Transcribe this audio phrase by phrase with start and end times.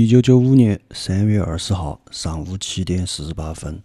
[0.00, 3.82] 一九九五年三月二十号上午七点四十八分，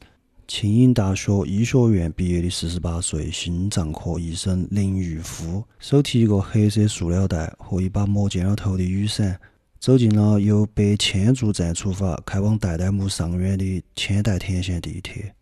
[0.48, 9.40] 庆应大学医学院毕业的四十八岁心脏科医生林玉夫，手提一个黑色塑料袋和一把磨尖了头的雨伞，
[9.80, 15.34] 走进了由北千住站出发开往代代木上院的千代田线地铁。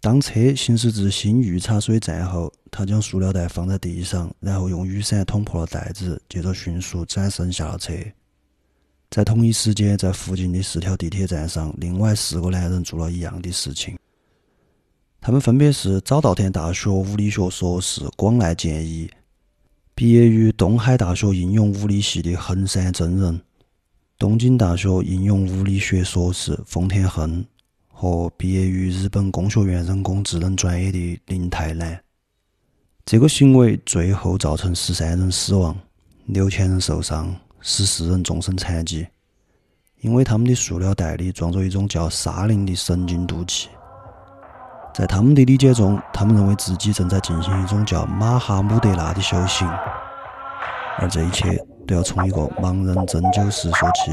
[0.00, 7.92] 当车行驶至新御茶水站后，他将塑料袋放在地上，然后用雨伞捅破了袋子，接着迅速转身下了车。
[9.12, 13.94] 在同一时间，在附近的四条地铁站上，另外四个男人做了一样的事情。
[15.20, 19.10] 他们分别是早稻田大学物理学硕士广濑健一，
[19.94, 23.38] 毕业于东海大学应用物理系的横山真人，
[24.18, 27.44] 东京大学应用物理学硕士丰田亨，
[27.88, 32.02] 和毕业于日本工学院人工智能专业的林泰南。
[33.04, 35.78] 这个行为最后造成十三人死亡，
[36.24, 37.36] 六千人受伤。
[37.64, 39.06] 十四人终身残疾，
[40.00, 43.68] 因为他们的塑料袋里装着一种叫沙林的神经毒气。
[44.92, 49.66] 在他们的理解中，他们认为自己正在进行一种叫马哈姆德拉的修行，
[50.98, 54.12] 而这一切都要从一个盲人针灸师说起。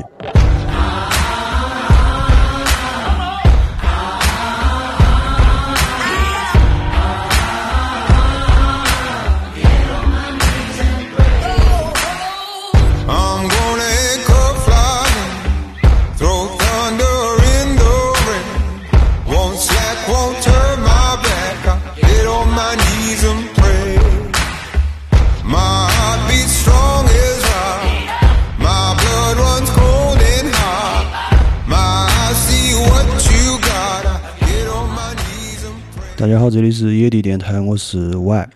[36.19, 38.49] 大家好，这里是野地电台，我是 Y。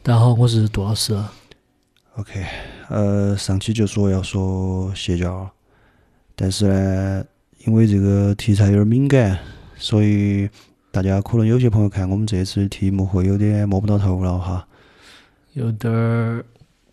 [0.00, 1.12] 大家好，我是杜老师。
[2.14, 2.46] OK，
[2.88, 5.50] 呃，上期就说要说邪教，
[6.36, 7.24] 但是呢，
[7.66, 9.36] 因为这个题材有点敏感，
[9.76, 10.48] 所以
[10.92, 14.64] 大家可能有些朋友看我们这次的题目会有点摸不到头脑哈，
[15.54, 16.44] 有点儿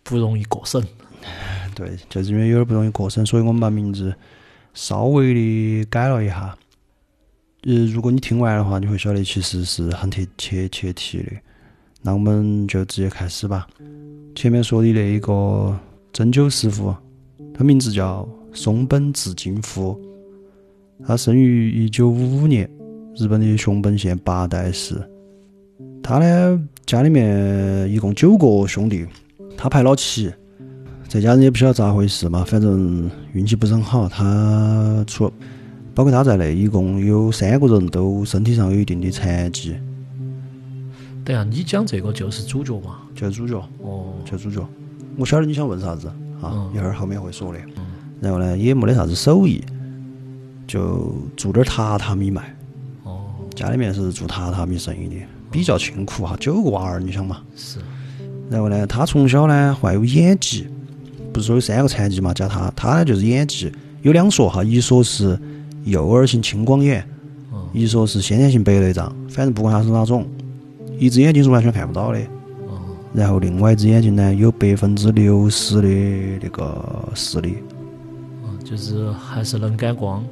[0.02, 0.84] 不容易过审。
[1.76, 4.12] 对，就是因为有点不容易过审，所以我们把名字
[4.74, 6.58] 稍微的改了一下。
[7.68, 11.24] 呃，如果你听完的话，你会晓得其实是很贴切切题的。
[12.00, 13.68] 那我们就直接开始吧。
[14.34, 15.78] 前面说的那一个
[16.10, 16.96] 针灸师傅，
[17.52, 20.00] 他名字叫松本治金夫，
[21.06, 22.66] 他生于一九五五年，
[23.14, 24.94] 日本的熊本县八代市。
[26.02, 29.04] 他呢，家里面一共九个兄弟，
[29.58, 30.32] 他排老七。
[31.06, 34.08] 这家人也不晓得咋回事嘛，反正运气不是很好。
[34.08, 35.30] 他除
[35.98, 39.74] 包括他在内，一共有三个人都身体上有一定的残疾。
[41.24, 42.98] 等下，你讲这个就是主角嘛？
[43.16, 43.58] 就是主角。
[43.82, 44.64] 哦，就是主角。
[45.16, 46.06] 我晓得你想问啥子
[46.40, 46.70] 啊？
[46.72, 47.58] 一会儿后面会说的。
[48.20, 49.60] 然后呢，也没得啥子手艺，
[50.68, 52.56] 就做点榻榻米卖。
[53.02, 53.34] 哦。
[53.56, 55.16] 家里面是做榻榻米生意的，
[55.50, 56.36] 比较清苦哈。
[56.38, 57.42] 九个娃儿，你想嘛？
[57.56, 57.80] 是。
[58.48, 60.68] 然后呢，他从小呢患有眼疾，
[61.32, 62.32] 不是说有三个残疾嘛？
[62.32, 63.72] 加他，他呢就是眼疾，
[64.02, 65.36] 有两说哈，一说是。
[65.90, 67.04] 幼儿型青光眼，
[67.72, 70.26] 一说是先天性白内障，反正不管它是哪种，
[70.98, 72.20] 一只眼睛是完全看不到的。
[73.14, 75.88] 然后另外一只眼睛呢，有百分之六十的
[76.42, 77.56] 那个视力。
[78.62, 80.22] 就是还是能感光。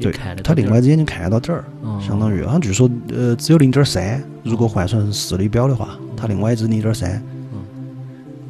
[0.00, 0.12] 对，
[0.42, 1.64] 他另外一只眼睛看到点儿，
[2.00, 7.22] 相当于好像据说呃只有零点三，如果换成视力表的话，他另外一只零点三。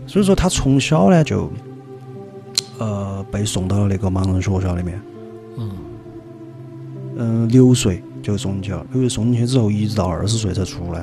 [0.06, 1.50] 所以说他从小呢就
[2.78, 4.98] 呃被送到了那个盲人学校里面。
[7.16, 8.84] 嗯，六岁就送进去了。
[8.92, 11.00] 六岁送进去之后，一直到二十岁才出来。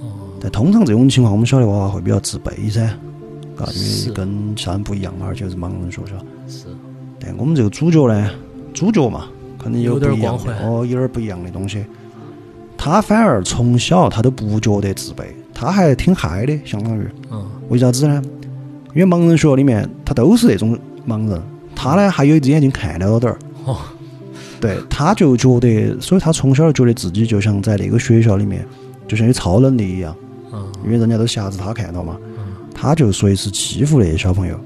[0.00, 0.30] 哦。
[0.40, 2.88] 但通常这种情况，我们晓得娃娃会比较自卑噻，
[3.56, 6.16] 嘎，因为跟其他人不一样嘛，而且是盲人学校。
[6.48, 6.66] 是。
[7.18, 8.30] 但我们这个主角呢，
[8.72, 9.26] 主角嘛，
[9.58, 11.84] 肯定有不一样的哦，有点不一样的东西。
[12.78, 17.06] 他反而从小他都不觉得自卑，他还挺嗨的，相当于。
[17.30, 17.46] 嗯。
[17.68, 18.22] 为啥子呢？
[18.94, 20.76] 因为盲人学校里面他都是那种
[21.06, 21.42] 盲人，
[21.76, 23.38] 他呢还有一只眼睛看得到点儿。
[23.66, 23.76] 哦。
[24.60, 28.66] 对，他就觉得，所以他从小就觉得自己就像在那个学校里面，
[29.08, 30.14] 就像有超能力一样。
[30.52, 30.66] 嗯。
[30.84, 32.16] 因为人家都瞎子，他看到嘛。
[32.36, 32.44] 嗯。
[32.74, 34.56] 他就随时欺负那些小朋友。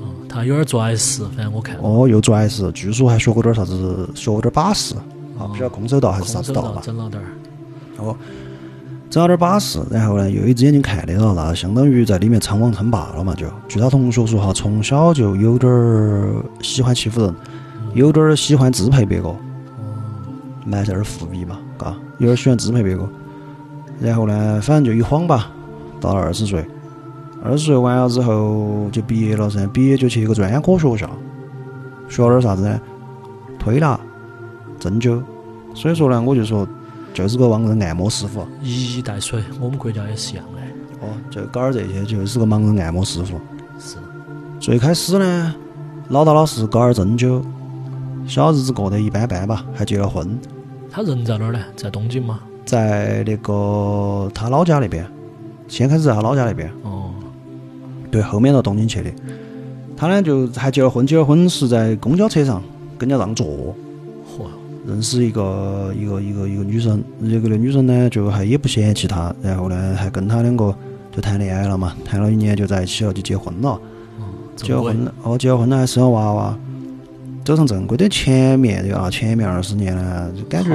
[0.00, 1.76] 哦，他有点做坏事，反正我看。
[1.80, 4.94] 哦，又做坏事，据说还学过点啥子，学过点把式。
[5.38, 6.80] 啊，不晓得空手道还是啥子道吧。
[6.84, 7.26] 整了点儿。
[7.98, 8.16] 哦，
[9.08, 13.34] 整了点把式，然后呢，又一只眼睛看得到，那相当于在里面称王称霸了嘛？
[13.34, 17.34] 就据他同学说哈，从小就有点儿喜欢欺负人。
[17.96, 19.34] 有点儿喜欢支配别个，
[20.66, 23.08] 埋下点儿伏笔嘛，嘎，有点儿喜欢支配别个。
[23.98, 25.50] 然后呢，反正就一晃吧，
[25.98, 26.62] 到了二十岁，
[27.42, 31.08] 二十岁完了之后就毕业了噻，毕业就去一个专科学校，
[32.06, 32.78] 学了点啥子呢？
[33.58, 33.98] 推拿、
[34.78, 35.22] 针灸。
[35.74, 36.68] 所以说呢，我就说
[37.14, 38.46] 就是个盲人按摩师傅。
[38.60, 40.60] 一衣带水，我们国家也是一样的。
[41.00, 43.40] 哦，就搞点这些，就是个盲人按摩师傅。
[43.78, 43.96] 是。
[44.60, 45.54] 最开始呢，
[46.08, 47.42] 老大老实搞点针灸，
[48.26, 50.38] 小日子过得一般般吧，还结了婚。
[50.90, 51.60] 他人在哪儿呢？
[51.76, 52.40] 在东京吗？
[52.64, 55.06] 在那个他老家那边。
[55.68, 56.70] 先开始在他老家那边。
[56.82, 57.10] 哦。
[58.10, 59.10] 对，后面到东京去的。
[59.96, 62.62] 他呢就还结了婚，结了婚是在公交车上
[62.98, 63.46] 跟人家让座。
[63.46, 64.46] 嚯！
[64.86, 70.72] 认识一个一个一个一个女生，这个那女生呢就还也不嫌弃他，然后呢还跟他两个
[71.10, 73.80] 就谈恋爱了嘛，谈了一年就在一起了，就结婚了。
[74.20, 74.24] 嗯
[74.54, 76.58] 结了婚了，哦，结了婚了还生了娃娃，
[77.46, 80.68] 走上正规的前面对啊，前面二十年呢，就感觉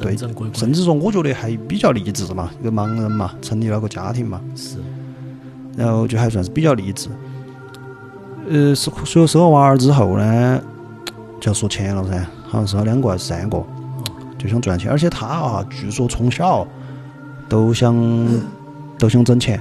[0.00, 0.16] 对，
[0.54, 4.78] 甚至说我觉得还比较励志嘛，一个盲人嘛，成立了个家庭嘛，是，
[5.76, 7.10] 然后就还算是比较励志。
[8.48, 10.62] 呃，是，所有生了娃儿之后呢，
[11.38, 13.62] 就要说钱了噻，好像是两个还是三个，
[14.38, 16.66] 就想赚钱，而且他啊，据说从小
[17.50, 17.94] 都想
[18.98, 19.60] 都想挣钱。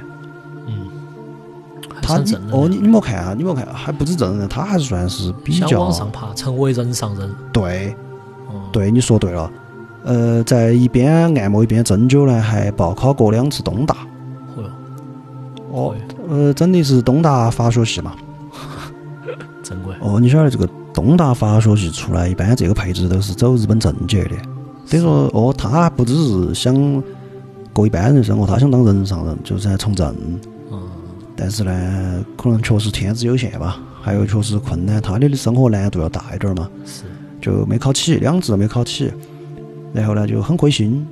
[2.06, 2.18] 他
[2.52, 7.30] 哦，你你莫看啊，你莫看，还不止正人，他还是算是比较往上爬，成为人上人。
[7.52, 7.96] 对，
[8.72, 9.52] 对，你说对了。
[10.04, 13.98] 呃，在一边按摩一边针灸呢，还报考过两次东大。
[15.72, 15.96] 哦，
[16.30, 18.14] 呃，真的是东大法学系嘛。
[19.64, 19.94] 正规。
[20.00, 24.36] 哦，你晓得这个东大法学系出来，一般这个配置都是走日本政界的。
[24.90, 27.04] 等于说，哦，他不只是想
[27.74, 30.16] 过一般人生活，他想当人上人，就是从政。
[31.36, 37.04] 但是呢，可能确实天资有限吧，还有确实困难，他的生活难度要大一点嘛，是，
[37.42, 39.12] 就没考起，两次都没考起，
[39.94, 41.06] 然后呢就很灰心，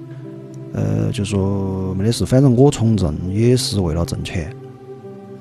[0.72, 4.56] 呃，就说没得事，反正我从政也是为了挣钱，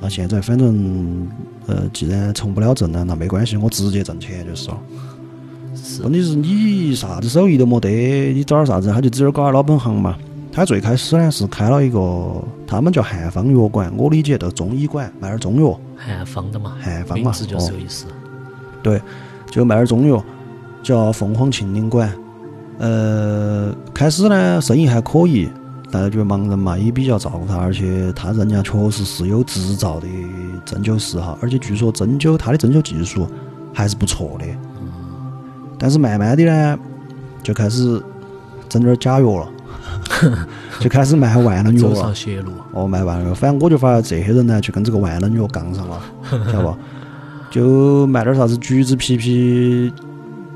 [0.00, 1.28] 那现在反正
[1.66, 4.80] 呃既然从不了政呢，那没关系，我直接挣钱就是了。
[6.02, 10.18] 问题是你啥子手艺都没得，你找点啥子，他就只有搞点老本行嘛。
[10.52, 15.80] 他最开始呢是开了一个，他们叫汉方药馆，我理解都中医馆，卖点中药。
[15.96, 18.04] 汉方的嘛，汉方嘛，名字就是有意思。
[18.82, 19.00] 对，
[19.50, 20.22] 就卖点中药，
[20.82, 22.12] 叫凤凰庆龄馆。
[22.78, 25.48] 呃，开始呢生意还可以，
[25.90, 30.06] 大家觉得盲人嘛也比较照顾他，而且他人家确实是有执照的
[30.66, 33.26] 针灸师哈，而且据说针灸他的针灸技术
[33.72, 34.44] 还是不错的。
[35.78, 36.78] 但是慢慢的呢，
[37.42, 38.02] 就开始
[38.68, 39.50] 整点假药了。
[40.80, 42.14] 就开始卖万能药了，
[42.72, 43.34] 哦，卖万能药。
[43.34, 46.00] 反正我就发现这些人呢，就跟这个万能药杠上了，
[46.52, 46.76] 晓得不？
[47.50, 49.92] 就卖点啥子橘子皮皮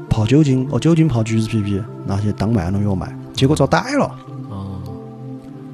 [0.09, 4.15] 泡酒精，哦，酒精泡橘子皮皮，拿去当万能药卖，结果遭逮了。
[4.49, 4.81] 哦。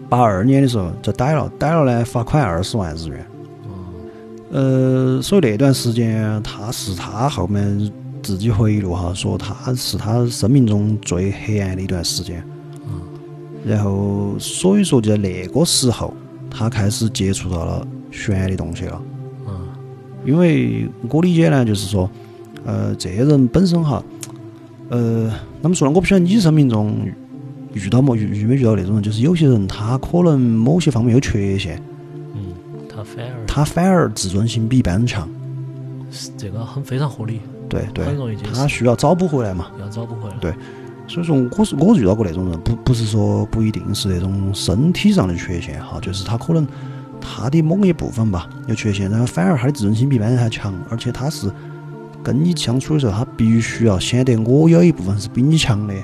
[0.09, 3.27] 八二年的时候遭逮了，逮了呢，罚款二十万日元。
[4.51, 7.91] 呃，所以那段时间，他是他后面
[8.23, 12.45] 自己回忆录哈，说他是他生命中最黑暗的一段时间。
[13.65, 16.13] 然后，所以说就在那个时候，
[16.51, 19.01] 他开始接触到了悬的东西了。
[19.47, 19.69] 嗯，
[20.25, 22.11] 因为我理解呢，就是说，
[22.65, 24.03] 呃，这些人本身哈，
[24.89, 25.93] 呃，那么说呢？
[25.95, 26.97] 我不晓得你生命中
[27.73, 31.81] 遇到没遇遇没遇到那种人，就是有些人他可能某些方面有缺陷。
[32.35, 32.53] 嗯，
[32.89, 35.29] 他反而他反而自尊心比一般人强。
[36.11, 37.41] 是这个很非常合理。
[37.69, 39.71] 对对，很容易他需要找补回来嘛？
[39.81, 40.37] 要找补回来。
[40.41, 40.53] 对。
[41.09, 46.67] 所以说，我是我遇到过那种人，不不是说不一定是那种身体上的缺陷哈，就是他可能
[47.21, 51.51] 他的某一部分吧有缺陷，然后反而他的自尊心比一般人还强，而且他是
[52.23, 55.95] 跟你相处的时候，他必须要显得我有一部分是比你强的，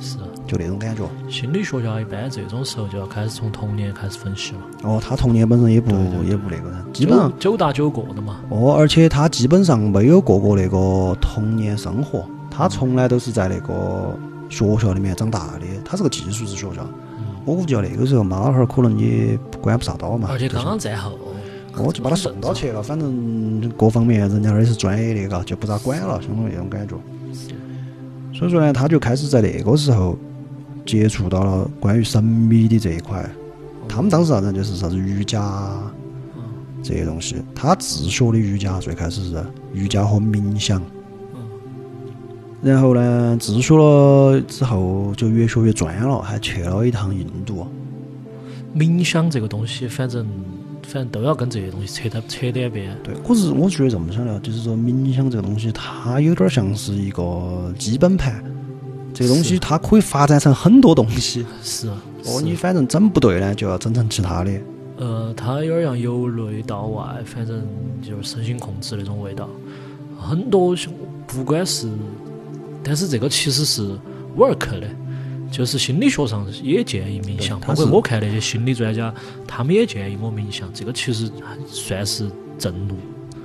[0.00, 1.02] 是，就那种感觉。
[1.28, 4.60] 心理学家一般这种时候就要开始从童年开始分析了。
[4.84, 5.90] 哦，他童年本身也不
[6.24, 8.40] 也不那个人，基本上九大九过的嘛。
[8.48, 14.16] 哦，而且他基本上没有过过那个童年生活，他从来都是在那个。
[14.54, 16.86] 学校里面长大的，他是个寄宿制学校。
[17.44, 20.28] 我估计那个时候妈老汉儿可能也管不上到嘛。
[20.30, 21.18] 而且刚刚战后，
[21.76, 22.80] 我就把他送到去了。
[22.82, 26.94] 反正各方面人家那儿是专业的，嘎，就不咋管了，相当于那种感觉。
[28.32, 30.16] 所以说呢，他就开始在那个时候
[30.86, 33.28] 接触到了关于神秘的这一块。
[33.88, 35.42] 他们当时啥子就是啥子瑜伽
[36.82, 37.36] 这些东西。
[37.54, 40.80] 他自学的瑜伽最开始是瑜伽和冥想。
[42.64, 47.66] 然后呢，自学了之后就越学越专了，还去了一趟印度。
[48.74, 50.26] 冥想这个东西，反正
[50.82, 52.96] 反正都要跟这些东西扯到扯点边。
[53.04, 58.42] 对，可是我觉得这么想的，就是说冥想这个东西，它有点像是一个基本盘，
[59.12, 61.44] 这个东西它可以发展成很多东西。
[61.62, 61.88] 是。
[61.88, 64.50] 哦，你反正整不对呢，就要整成其他的。
[64.96, 67.62] 呃，它有点像由内到外，反正
[68.00, 69.46] 就是身心控制那种味道。
[70.18, 70.74] 很多
[71.26, 71.88] 不管是，
[72.84, 73.98] 但是这个其实是
[74.36, 74.86] work 的，
[75.50, 79.12] 就是心理学上也建议冥想，包括我看那些心理专家，
[79.46, 82.94] 他们也建议我冥想，这个其实还算是正路。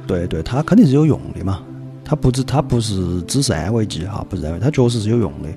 [0.05, 1.63] 对对，它肯定是有用的嘛，
[2.03, 5.50] 它不止它不是只是安慰剂哈，不是安慰，它确实是有用的。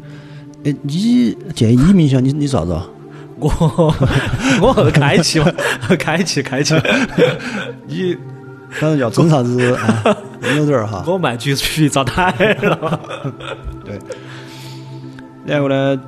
[0.64, 2.88] 哎，你建议你冥想，你你啥子啊？
[3.40, 3.50] 我
[4.62, 5.50] 我开启嘛，
[5.98, 6.74] 开 启开启，
[7.88, 8.16] 你
[8.72, 10.16] 反正叫整啥子啊？
[10.56, 11.04] 有点儿哈。
[11.06, 13.00] 我卖橘皮炸台了。
[13.84, 13.98] 对。
[15.44, 16.00] 然后呢，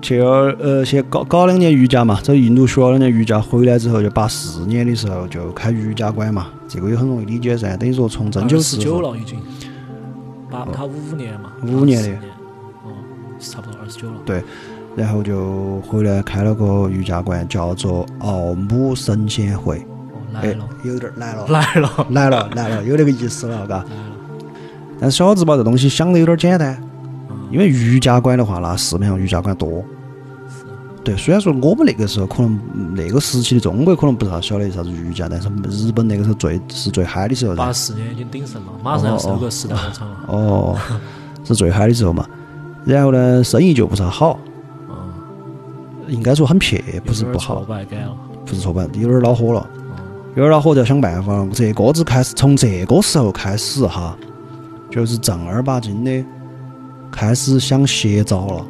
[0.00, 7.76] 去了呃，先搞搞两年瑜伽嘛，在印度学了两年瑜伽，回来之后就八四年的时候就开瑜伽馆嘛，这个也很容易理解噻。
[7.76, 9.38] 等于说从针灸十九了已经，
[10.50, 12.12] 八他五五年嘛，五年的84
[12.84, 12.92] 哦，
[13.38, 14.14] 差不多二十九了。
[14.24, 14.42] 对，
[14.96, 19.86] 然后就回来开了个瑜伽馆，叫做奥姆神仙会。
[20.42, 23.84] 哎了，，有点儿来了，来了，来了，来了，有那个意思了，嘎。
[25.00, 26.76] 但小子把这东西想的有点简单，
[27.30, 29.84] 嗯因为瑜伽馆的话，那市面上瑜伽馆多。
[31.04, 37.64] 对，虽然说我们那个时候可能嗯那个时期的中国可能不是啥晓得啥子瑜伽，但是日本那个时候最是最嗨的时候噻。
[37.64, 40.16] 八四年已经鼎盛了，马上要收购时代广场了。
[40.26, 40.76] 哦，
[41.44, 42.26] 是最嗨的时候嘛。
[42.84, 44.38] 然后呢，生意就不是很好，
[44.88, 44.96] 嗯，
[46.08, 48.14] 应该说很撇，不是不好，败感了。
[48.44, 49.66] 不是挫败，有点恼火了。
[50.38, 51.48] 嗯，有点恼火就要想办法了。
[51.52, 54.16] 这个子开始从这个时候开始哈，
[54.88, 56.24] 就是正儿八经的
[57.10, 58.64] 开始想邪招了。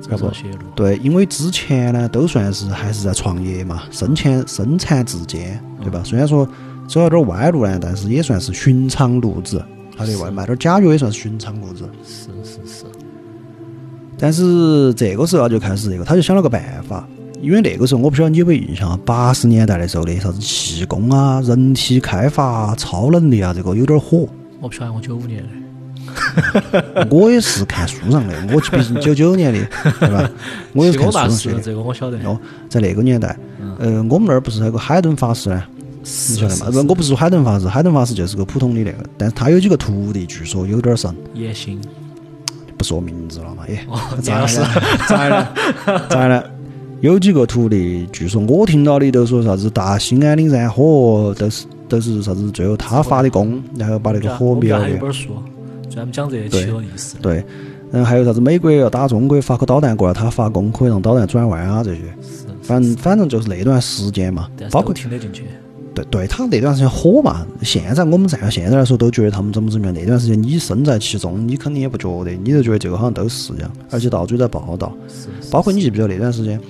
[0.00, 0.58] 这要不条邪路。
[0.76, 6.00] 对，因为之前呢都算是还是在创业嘛，生前生产自坚，对吧？
[6.04, 6.48] 虽然说
[6.86, 9.60] 走了点歪路呢，但是也算是寻常路子。
[9.96, 11.88] 他对外卖点假药也算是寻常路子。
[12.04, 12.84] 是是是，
[14.16, 17.08] 但是这个时候他就开始这个，他就想了个办法，
[17.42, 24.26] 因为那个时候我不晓得你有没有印象啊，八十年代的时候的啥子气功啊、人体开发啊、超能力啊，这个有点火。
[24.60, 25.48] 我不晓得我九五年的。
[27.10, 29.58] 我也是看书上的，我毕竟九九年的，
[30.00, 30.30] 对吧？
[30.72, 31.56] 我也是看书上学的。
[31.56, 32.18] 师这个我晓得。
[32.24, 32.38] 哦，
[32.68, 33.36] 在那个年代，
[33.78, 35.62] 呃，我们那儿不是还有个海顿法师呢？
[36.02, 36.66] 你晓得吗？
[36.66, 41.80] 是不，我不是说海顿法师，海顿法师就是个普通的那个，但是他有几个徒弟，据说有点神，也行。
[42.78, 43.66] 不说名字了嘛？
[43.68, 44.48] 耶，哦， 咋了？
[45.08, 45.52] 咋了？
[46.08, 46.50] 咋了？
[47.02, 54.96] 有几个徒弟，据说我听到的都说啥子大兴安岭燃火，都是都是啥子，最后他发的功，然后把那个火灭了的。
[54.96, 55.28] 本书，
[55.90, 57.16] 专门讲这些起了意思。
[57.20, 57.44] 对，
[57.92, 62.00] 然后还有啥子美国要打中国，发颗导弹过来，他发功可以让导弹转弯啊这些。
[62.22, 65.44] 是，反正反正就是那段时间嘛包括听得进去。
[65.94, 67.46] 对对，他那段时间火嘛。
[67.62, 69.94] 现在我们站到现在来说，都觉得他们怎么怎么样。
[69.94, 74.94] 那段时间你身在其中，你肯定也不觉得，你就觉得这个好像都是一样，而且到处在报道。
[75.08, 76.60] 是包括你记不记得那段时间，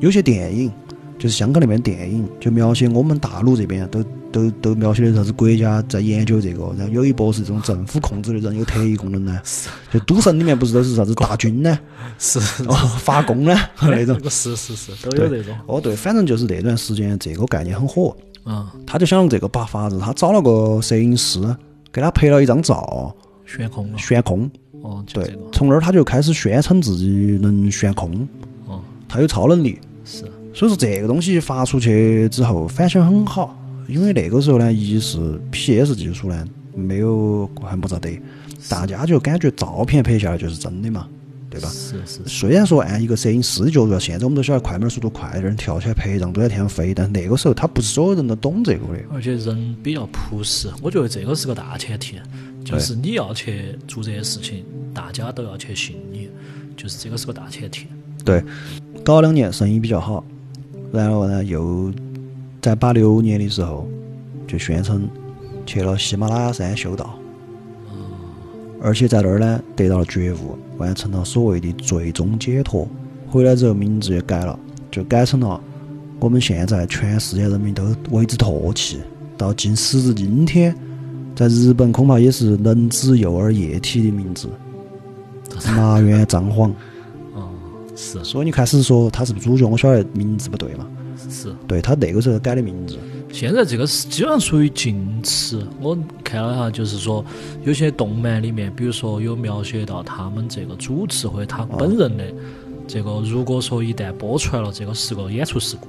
[0.00, 0.72] 有些电影，
[1.18, 4.02] 就是香港那边电影，就描写我们大陆这边都
[4.32, 9.40] 都都描写的啥子国家在研究这个，然后有一波是这种政府控制的人有特异功能呢，
[9.92, 11.78] 就赌神里面不是都是啥子大军呢，
[12.18, 14.18] 是哦发功呢 那种。
[14.30, 15.54] 是是是，都有这种。
[15.66, 18.16] 哦对，反正就是那段时间这个概念很火，
[18.46, 21.40] 嗯，他就想用这个把法子，他找了个摄影师，
[21.92, 23.14] 给他拍了一张照，
[23.44, 23.98] 悬空了。
[23.98, 24.50] 悬空。
[24.82, 28.26] 哦，对。，从那儿他就开始宣称自己能悬空，
[28.66, 29.78] 哦，他有超能力。
[30.10, 30.24] 是。
[30.52, 38.20] 所以说这个东西发出去之后反响很好，因为那个时候呢，一是 PS 技术呢没有还不咋得，
[38.68, 41.08] 大家就感觉照片拍下来就是真的嘛，
[41.48, 41.68] 对吧？
[41.68, 42.20] 是是是。
[42.26, 49.00] 虽然说按一个摄影师的角度，现在我们都晓得快门速度快点儿，跳起来拍一张都在天上飞，但是那个时候他不是所有人都懂这个的。
[49.12, 52.16] 而且人比较朴实，我觉得这个是个大前提，
[52.64, 56.28] 就是你要去做这些事情，大家都要去信你，
[56.76, 57.86] 就是这个是个大前提。
[58.24, 58.42] 对，
[59.04, 60.22] 搞两年生意比较好，
[60.92, 61.92] 然后呢又
[62.60, 63.88] 在八六年的时候
[64.46, 65.08] 就宣称
[65.64, 67.18] 去了喜马拉雅山修道，
[68.82, 72.86] 而且在那儿呢得到了觉悟，完成了所谓的最终解脱。
[73.28, 74.58] 回来之后名字也改了，
[74.90, 75.60] 就改成了
[76.18, 78.98] 我们现在全世界人民都为之唾弃，
[79.38, 80.74] 到今时至今天，
[81.34, 84.48] 在日本恐怕也是能指幼儿液体的名字，
[85.74, 86.74] 麻原彰晃。
[88.00, 90.86] 哦，是所以你开始说他是不是主角，我晓得名字不对嘛。
[91.28, 91.54] 是。
[91.66, 92.96] 对他那个时候改的名字，
[93.32, 95.66] 现在这个是基本上属于禁词。
[95.80, 97.24] 我看了一下，就是说
[97.62, 102.24] 有些动漫里面，比如说有描写到他们这个主持或者他本人的
[102.88, 105.88] 这个，如果说一旦播出来了，这个是个演出事故，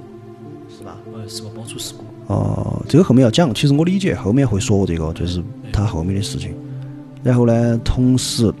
[0.76, 0.96] 是吧？
[1.14, 2.04] 呃，是个播出事故。
[2.32, 5.42] 哦、这个后面要讲，其实我理解后面会说这个，就是
[5.72, 6.54] 他后面的事情。
[7.22, 8.52] 然后呢，同时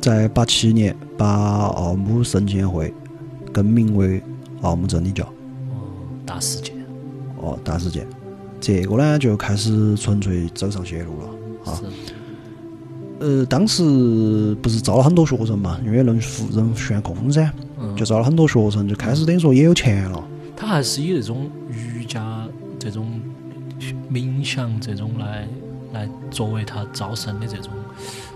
[0.00, 2.94] 在八七年把奥姆圣贤会
[3.52, 4.22] 更名为
[4.62, 5.90] 奥姆真理教，哦，
[6.24, 6.76] 大事件。
[7.40, 8.06] 哦，大事件。
[8.60, 11.74] 这个呢就开始纯粹走上邪路了啊。
[11.74, 11.84] 是。
[13.20, 20.24] 呃，当时不是招了很多学生嘛，因为能扶人悬空噻，嗯就招了很多学生，就开始等于说也有钱了。
[20.56, 22.46] 他还是以那种瑜伽
[22.78, 23.20] 这种
[24.08, 25.48] 冥想这种来
[25.92, 27.72] 来作为他招生的这种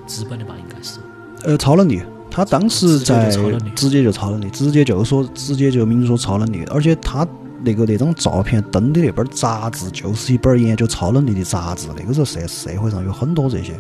[0.04, 0.98] 资本的吧，应该是。
[1.44, 2.00] 呃，超能力，
[2.32, 3.28] 他当时在
[3.76, 7.26] 直接就超能力直接就说直接就明说超能力，而且他
[7.62, 13.74] 那个那张照片登的那本杂志就是一本研究超能力的杂志，那个时候社社会上有很多这些。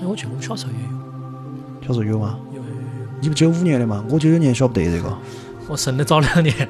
[0.00, 2.38] 哎，我记得我们小时候也有，小时候有吗？
[2.50, 2.76] 有有有有。
[3.20, 4.02] 你不九五年的吗？
[4.08, 5.14] 我九九年晓不得这个，
[5.68, 6.68] 我生的早两年。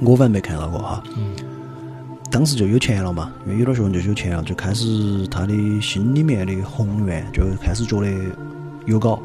[0.00, 1.02] 我反正没看到过哈。
[1.16, 1.34] 嗯
[2.30, 8.08] 当时就有钱了嘛，因为有点学问就有钱了，就开始他的心里面的宏愿就开始觉得
[8.86, 9.22] 有搞。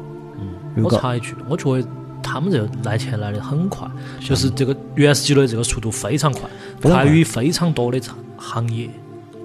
[0.76, 1.88] 我插一句，我觉得
[2.22, 3.88] 他们这个来钱来的很快，
[4.20, 6.42] 就是这个原始积累这个速度非常快，
[6.80, 8.88] 非常快快于非常多的行行业。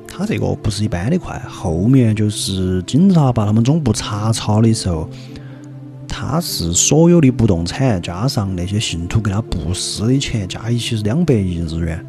[0.07, 5.09] 他这个不是一般的快，后面就是警察把他们总部查抄的时候，
[6.07, 12.05] 他是所有的不动产加上那些信徒给他布施的钱加一起是两百亿日元。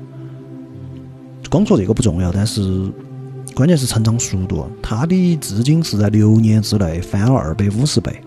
[1.51, 2.93] 光说这个不重要，但是
[3.55, 8.21] 关键是成长速度，他的资金是在六年之内翻了二百五十倍。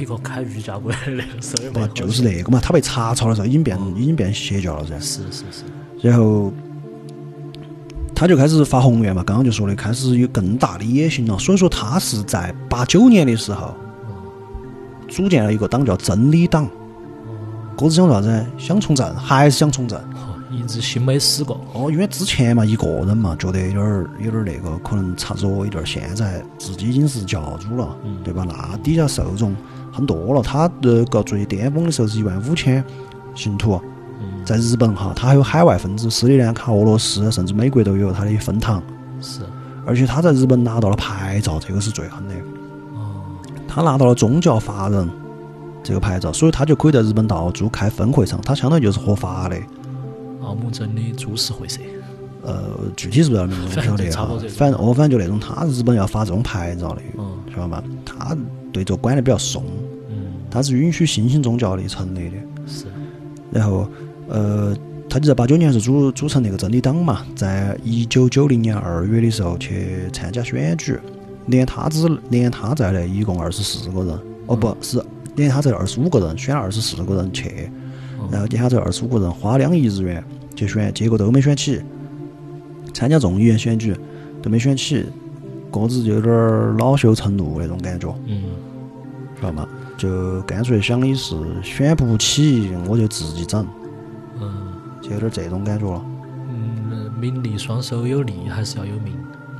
[0.00, 2.58] 一个开瑜伽馆的那个时候，不就是那个嘛？
[2.60, 4.98] 他被查抄的时候已经变已经变邪教了噻。
[4.98, 5.64] 是是是，
[6.00, 6.52] 然后
[8.14, 11.38] 他就开始发宏愿嘛，刚刚就说的，开始有更大的野心了。
[11.38, 13.74] 所以说他是在八九年的时候
[15.08, 16.68] 组建了一个党叫真理党。
[17.76, 18.46] 哥子想做啥子？
[18.58, 19.98] 想从政，还是想从政？
[19.98, 21.60] 哦一直心没死过。
[21.72, 25.86] 哦，因为之前嘛，一个人嘛，觉得有点儿有点儿那个，可能差弱一点儿。
[25.86, 28.44] 现在自己已经是教主了，对吧？
[28.44, 29.54] 那底下受众
[30.00, 30.40] 很多了。
[30.42, 32.82] 他那个最巅峰的时候是一万五千
[33.34, 33.78] 信徒，
[34.18, 38.82] 嗯，在日本哈，他还有海外分支，斯里兰卡、俄罗斯，甚至美国都有他的分堂。
[39.20, 39.40] 是。
[39.86, 42.34] 而且他在日本拿到了牌照，这个是最狠的。
[42.94, 43.22] 哦，
[43.68, 45.08] 他拿到了宗教法人
[45.82, 49.56] 这个牌照，所以他就可以在日本到处开分会场，他相当于就是合法的。
[50.42, 51.80] 奥姆真的株式会社。
[52.42, 57.82] 呃，具体是不是名字我不晓得哈反正我反正就那种，他日本要发这种牌照的，嗯晓得吗？
[58.04, 58.34] 他
[58.72, 59.62] 对这个管的比较松，
[60.50, 62.36] 嗯，他是允许新兴宗教的成立的。
[62.66, 62.86] 是。
[63.52, 63.88] 然后，
[64.28, 64.76] 呃，
[65.08, 70.98] 他就在八九年是组组成那个真理党嘛，在一九九零年二月的时候去参加选举，
[71.46, 75.02] 连他只连他在内一共二十四个人，哦不是
[75.34, 77.68] 连他在二十五个人，选了二十四个人去，
[78.30, 80.22] 然后连他这二十五个人花两亿日元
[80.54, 81.80] 去选，结果都没选起，
[82.94, 83.96] 参加众议院选举
[84.40, 85.06] 都没选起，
[85.72, 88.14] 个子就有点儿恼羞成怒那种感觉。
[88.26, 88.42] 嗯，
[89.36, 89.66] 知道吗？
[90.00, 93.66] 就干脆想的是选不起，我就自己整，
[94.40, 96.02] 嗯就有点这种感觉了。
[96.48, 99.14] 嗯，名利双收有利还是要有名，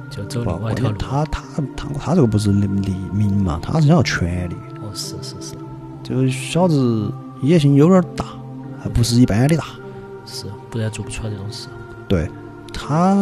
[0.08, 0.96] 就走另外一条路。
[0.96, 1.42] 他他
[1.76, 4.54] 他他这个不是利利民嘛，他是想要权利。
[4.80, 5.54] 哦，是是是
[6.02, 8.24] 这个小子野心有点大，
[8.82, 9.64] 还不是一般的大。
[10.24, 11.68] 是，不然做不出来这种事。
[12.08, 12.30] 对
[12.72, 13.16] 他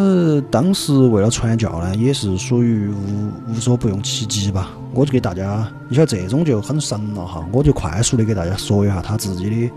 [0.50, 4.70] 当时为了传教呢，也是属于无无所不用其极吧。
[4.94, 9.70] 我就给大家，你晓得这种就很神了哈，我就快速的给大家说一下他自己的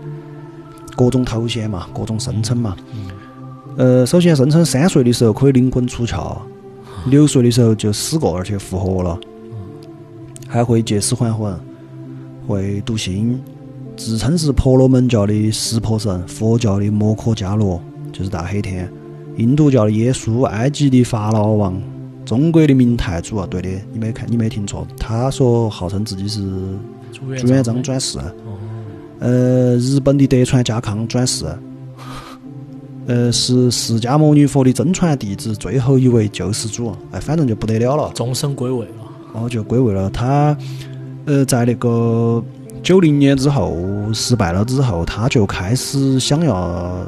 [0.96, 2.76] 各种头衔嘛，各种声称嘛。
[3.76, 6.36] 呃，首先声称三岁的时候可以灵魂出窍，
[7.06, 9.18] 六岁的时候就死过而且复活了，
[10.48, 11.58] 还会借尸还魂，
[12.46, 13.40] 会读心，
[13.96, 17.80] 自称是婆罗门教的湿婆神，佛教的摩诃迦罗，
[18.12, 18.90] 就是大黑天，
[19.36, 21.80] 印度教的耶稣，埃及的法老王，
[22.24, 26.40] 中国的明太祖啊，对的，你没看，你没听错，他说号称自己是
[27.12, 28.58] 朱元璋转世，哦，
[29.20, 31.46] 呃，日本的德川家康转世，
[33.06, 38.10] 呃，是释迦牟尼佛的真传弟子，最后一位救世主，哎，反正就不得了了。
[38.14, 38.92] 终身归位了。
[39.32, 40.10] 然后就归位了。
[40.10, 40.54] 他
[41.24, 42.44] 呃，在那个
[42.82, 43.74] 九零年之后
[44.12, 47.06] 失败了之后，他就开始想要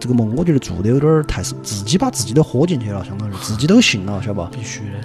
[0.00, 4.50] 这个梦，我觉得做的有点儿太是自己把自己都豁进去了，相当于自己都信了，晓得吧？
[4.52, 5.00] 必须的。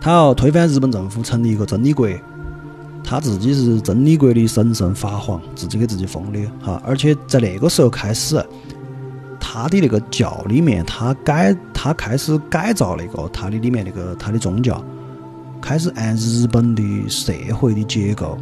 [0.00, 2.08] 他要推翻日本政府，成立一个真理国。
[3.02, 6.80] 他自己是真理国的神圣法皇，自己给自己封的哈。
[6.86, 8.44] 而且在那个时候开始，
[9.40, 14.82] 他的那个教里面，他改，他开始改造那个他的里面那个他的宗教，
[15.60, 18.38] 开始按日本的社会的结构、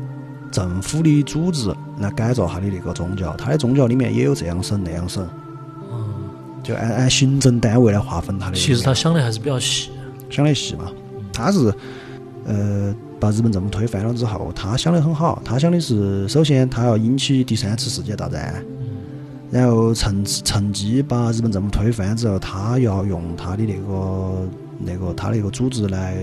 [0.51, 3.35] 政府的组织来改造他的那个宗教。
[3.37, 5.27] 他的宗教里面也有这样省那样神，
[6.63, 8.57] 就按按行政单位来划分他的。
[8.57, 9.91] 其实他想的还是比较细。
[10.31, 10.91] 想的细嘛。
[11.33, 11.73] 他是
[12.45, 18.65] 呃把日本政府推翻了之后，他想的很好，他想的是首先他要引起第三次世界大战，
[19.51, 26.17] 然后趁趁机把日本政府推翻之后，他要用他的那个那个他那个组织来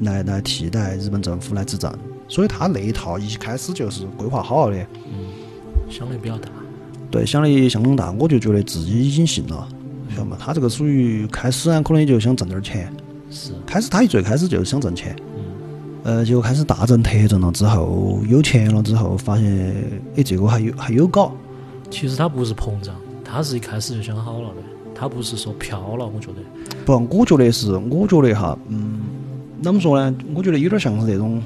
[0.00, 1.92] 来来替代日本政府来执政，
[2.32, 4.82] 所以他那一套一开始就是规划好了的。
[5.04, 5.26] 嗯
[5.90, 6.48] 想的比较大。
[7.10, 9.68] 对，想的相当大，我就觉得自己已经信了，
[10.08, 10.34] 晓得嘛？
[10.40, 12.90] 他这个属于开始啊，可能也就想挣点儿钱。
[13.30, 15.44] 是，开始他一最开始就是想挣钱，嗯，
[16.04, 19.74] 呃，结果开始大挣特挣了之后，有钱了之后，发现
[20.16, 21.34] 哎，这个还有还有搞。
[21.90, 24.62] 其实他不是膨胀，他是一开始就想好了的，
[24.94, 26.36] 他不是说飘了，我觉得。
[26.86, 29.00] 不，我觉得是，我觉得哈，嗯，
[29.62, 30.16] 怎么说呢？
[30.34, 31.42] 我觉得有点像是那种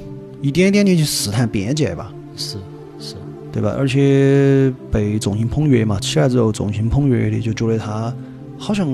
[0.47, 2.57] 一点点的去试探边界吧，是
[3.01, 3.17] 是，
[3.51, 3.75] 对吧？
[3.77, 8.15] 而且被众星捧月嘛，起来之后众星捧月的，就觉得他
[8.57, 8.87] 好像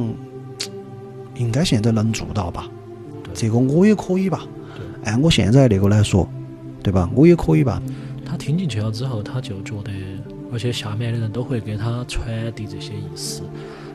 [1.36, 2.70] 应该现在能做到吧？
[3.34, 4.46] 这个我也可以吧？
[5.04, 6.26] 按我现在那个来说，
[6.82, 7.10] 对吧？
[7.14, 7.82] 我也可以吧？
[8.24, 9.90] 他听进去了之后，他就觉得，
[10.50, 13.42] 而且下面的人都会给他传递这些意思，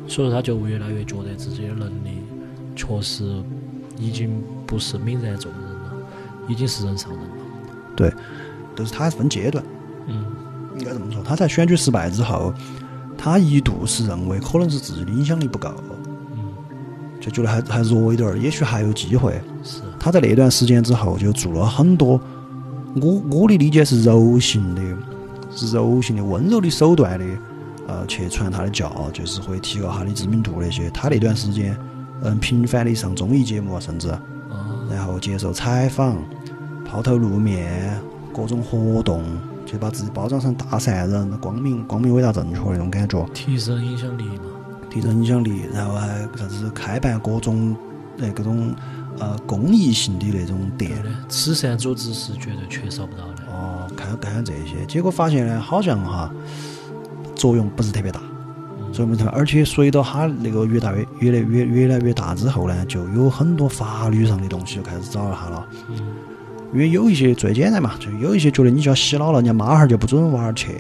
[0.08, 2.22] 所以他就越来越觉得自己的能力
[2.76, 3.24] 确实
[3.98, 4.30] 已经
[4.68, 5.94] 不是泯然众人了，
[6.48, 7.37] 已经是人上人了。
[7.98, 8.14] 对，
[8.76, 9.62] 都是他分阶段。
[10.08, 10.24] 嗯，
[10.78, 12.54] 应该这么说，他在选举失败之后，
[13.18, 15.70] 他一度是认为可能是自己的影响力不够，
[16.34, 16.54] 嗯，
[17.20, 19.42] 就觉得还还弱一点儿，也许还有机会。
[19.64, 22.22] 是，他在那段时间之后就做了很多，
[23.02, 24.82] 我我的理解是柔性的，
[25.52, 27.26] 是柔性的、温柔的手段的，
[27.88, 30.90] 呃，去传他的教，就是会提高他的知名度那些。
[30.92, 31.76] 他那段时间，
[32.22, 34.22] 嗯，频繁的上综艺节目啊，甚至，啊，
[34.90, 36.18] 然后接受采访，
[36.90, 38.00] 抛头露面，
[38.34, 39.24] 各种活动，
[39.66, 43.26] 就把自己包装成大善人、光明、光明、伟大、正确那种感觉。
[43.34, 44.44] 提升影响力嘛。
[44.90, 47.76] 提升影响力，然后还啥子开办各种
[48.16, 48.74] 那各种
[49.20, 50.92] 呃公益性的那种店
[51.28, 53.44] 慈善组织是绝对缺少不到的。
[53.52, 56.32] 哦，看看这些，结果发现呢，好像哈
[57.36, 58.22] 作用不是特别大，
[58.94, 65.68] 作用不是特别，而且随着他那个越大越越来越越来越大之后呢，就有很多法律上的东西就开始找他了。
[65.90, 65.98] 嗯，
[66.74, 70.76] 因为有一些最简单嘛，就有一些觉得你就要洗脑了，人家妈孩儿就不准娃儿去，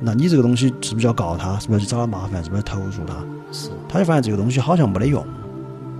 [0.00, 1.58] 那你这个东西是不是要告他？
[1.58, 2.42] 是不是要去找他麻烦？
[2.44, 3.14] 是不是要投诉他？
[3.50, 5.24] 是，他就发现这个东西好像没得用，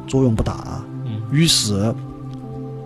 [0.06, 1.94] 作用不大，嗯，于是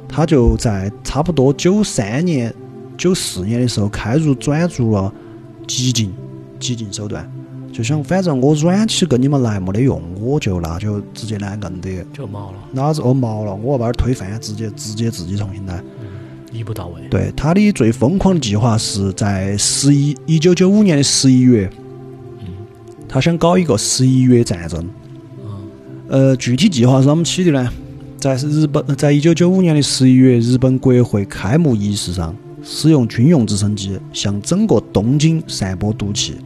[0.09, 2.55] 他就在差不多九三年、
[2.97, 5.13] 九四年的时候开入转入了
[5.67, 6.15] 激进
[6.61, 7.29] 激进手段，
[7.75, 15.83] 就想反正我软起跟你们来没得用，我就那就直接来硬的，就毛了，哪子哦毛了，我要把它推翻，直接直接自己重新来。
[16.53, 17.01] 一步到位。
[17.11, 21.69] 对他的最疯狂的计划是在十一一九九五年的十一月，
[22.39, 22.47] 嗯，
[23.09, 24.89] 他想搞一个十一月战争。
[25.45, 25.51] 嗯，
[26.09, 27.69] 呃，具体计划是怎么起的呢？
[28.19, 32.33] 在日本，在一九九五年的十一月，日本国会开幕仪式上，
[32.63, 36.37] 使用军用直升机向整个东京散播毒气，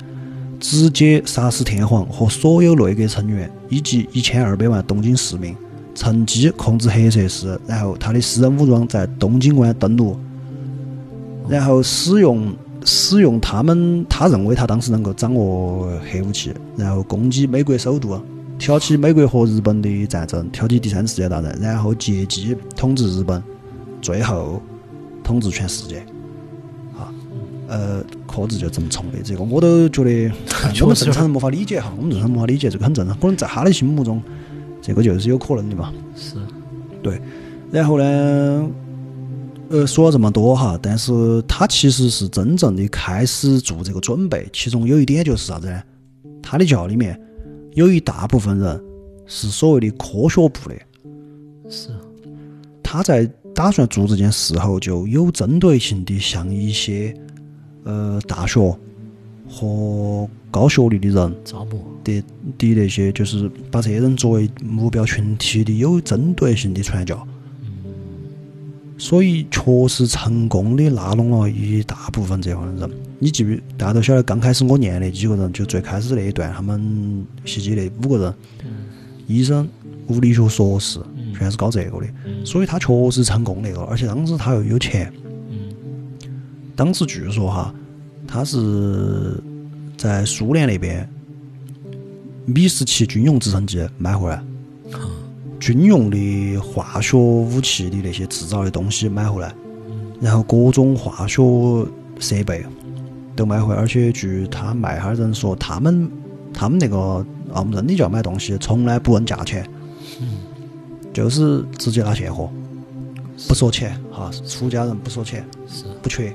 [0.60, 5.54] 直接杀死天皇和所有内阁成员以及一千二百万东京市民，
[5.94, 10.16] 趁机控制核设施，然后他的私人武装在东京湾登陆，
[11.48, 12.52] 然后使用
[12.84, 18.20] 使用他们他认为他当时能够掌握核武器，然后攻击美国首都，
[18.58, 23.42] 挑起美国和日本的战争，挑起第三次世界大战，然后借机统治日本，
[24.02, 24.60] 最后
[25.22, 26.04] 统治全世界。
[27.68, 30.32] 啊，呃，壳子就这么重的，这个我都觉得
[30.80, 34.22] 我们正常人没法理解哈，我们正常人没法理解，这个很正常，可能在他的心目中，
[34.80, 35.92] 这个就是有可能的嘛。
[36.16, 36.36] 是，
[37.02, 37.20] 对。
[37.70, 38.70] 然后呢，
[39.68, 45.82] 呃，说了这么多哈，但是他其实是真正的开始做这个准备，其中有一点就是啥子呢？
[46.42, 47.20] 他的教里面
[47.74, 48.82] 有一大部分人
[49.26, 50.74] 是所谓的科学部的，
[51.68, 51.90] 是，
[52.82, 57.14] 他在打算做这件事后，就有针对性的向一些
[57.88, 58.60] 呃大学
[59.48, 61.82] 和高学历的人招募。
[62.04, 62.22] 的
[62.56, 67.26] 的那些，就是把这些人作为目标群体的有针对性的传教。
[68.96, 72.96] 所以确实成功的拉拢了一大部分这样的人。
[73.20, 73.54] 你记不？
[73.76, 78.34] 大家都晓得，刚开始我念那几个人，就最开始那一段，他们袭击那五个人，
[79.26, 79.68] 医生、
[80.08, 80.98] 物理学硕士，
[81.36, 82.06] 全是搞这个的。
[82.44, 85.12] 所以他确实成功那个，而且当时他又有钱。
[86.78, 87.74] 嗯当时据说哈，
[88.24, 89.42] 他是
[89.96, 91.10] 在苏联那边
[92.46, 94.40] 米十七军用直升机买回来，
[95.58, 99.52] 军用的化学武器的那些制造的东西买回来，
[100.20, 101.42] 然后各种化学
[102.20, 102.64] 设备
[103.34, 106.08] 都买回来，而且据他卖哈人说，他们
[106.54, 109.68] 他们那个澳门真的叫买东西，从来不问价钱，
[111.12, 112.48] 就是直接拿现货，
[113.48, 115.82] 不说钱哈，出家人不说钱，是。
[116.00, 116.32] 不缺。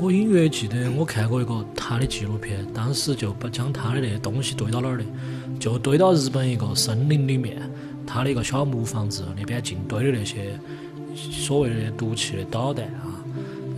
[0.00, 5.04] 我隐约记得我看过一个他的纪录片，当时就把将他的那些东西堆到哪儿的，
[5.58, 7.60] 就堆到日本一个森林里面，
[8.06, 10.58] 他的一个小木房子那边净堆的那些
[11.14, 13.20] 所谓的毒气的导弹啊，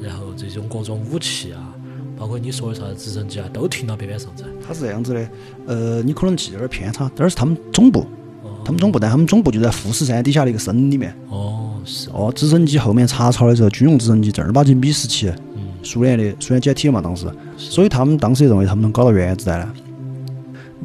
[0.01, 1.75] 然后这种各种武器啊，
[2.17, 4.45] 包括你说的啥子直升机啊，都停到边边上噻。
[4.65, 5.29] 它是这样子的，
[5.67, 8.07] 呃，你可能记有点偏差，这儿是他们总部，
[8.45, 11.13] 哦他们总部，但他们总部就在富士山底下的一个森里面。
[11.31, 15.52] 哦，是哦，哦，直升机后面查抄的时候，军用直升机正儿八经米十七，嗯，
[15.83, 19.73] 苏联的苏联解体了嘛，当时，所以他们当时也认为他们能搞到原子弹呢，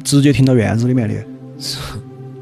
[0.02, 1.14] 直接停到院子里面的。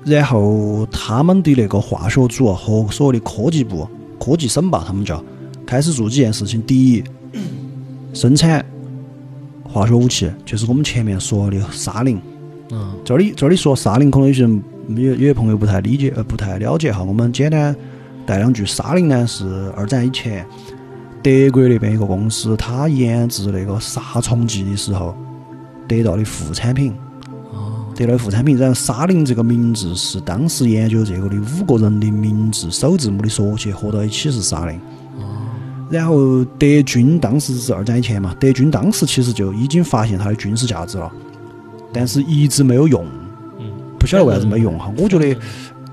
[0.05, 3.89] 然后他们的那个化学组和所谓的科技部、
[4.21, 5.23] 科技省吧，他们叫
[5.67, 6.63] 开始做几件事情。
[6.63, 7.03] 第一，
[8.13, 8.65] 生产
[9.65, 12.21] 化学武器，就是我们前面说的沙林。
[12.71, 17.03] 嗯，这里这里说沙林，可能有些人有有些朋友不太理解，呃，不太了解哈。
[17.03, 17.75] 我们简单
[18.25, 20.47] 带两句，沙林呢是二战以前
[21.23, 25.17] 德国那边一个公司，它研制那个杀虫剂的时候
[25.89, 26.93] 得到的副产品。
[27.53, 34.79] 哦，得到的副产品，然后沙林这个名字是当时研究这个的五个人的名字首字母的缩写，合到一起是沙林。
[35.19, 35.25] 哦，
[35.91, 41.11] 然后德军当时是二战以前嘛，德军当时其实就已经发现它的军事价值了，
[41.93, 43.05] 但是一直没有用，
[43.59, 43.65] 嗯，
[43.99, 44.93] 不晓得为啥子没用哈。
[44.99, 45.37] 我觉得，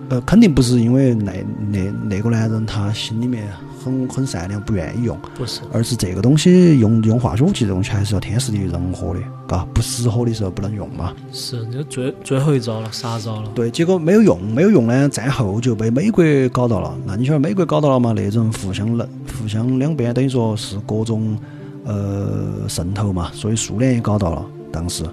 [0.10, 1.32] 呃，肯定不是因为那
[1.72, 3.48] 那那个男人他心里面
[3.84, 11.14] 很很善良，不愿意用，不是，而是这个东西用用化学武器这东西还是要天时地利人和的，嘎，不适合的时候不能用嘛。
[11.32, 13.52] 是这最最后一招了，杀招了。
[13.54, 16.98] 对，结果没有用，没有用呢，战后就被美国搞到了。
[17.06, 18.14] 那你晓得美国搞到了嘛？
[18.14, 19.08] 那种互相冷，
[19.40, 21.38] 互相两边等于说是各种
[21.84, 24.46] 呃渗透嘛，所以苏联也搞到了。
[24.72, 25.04] 当时，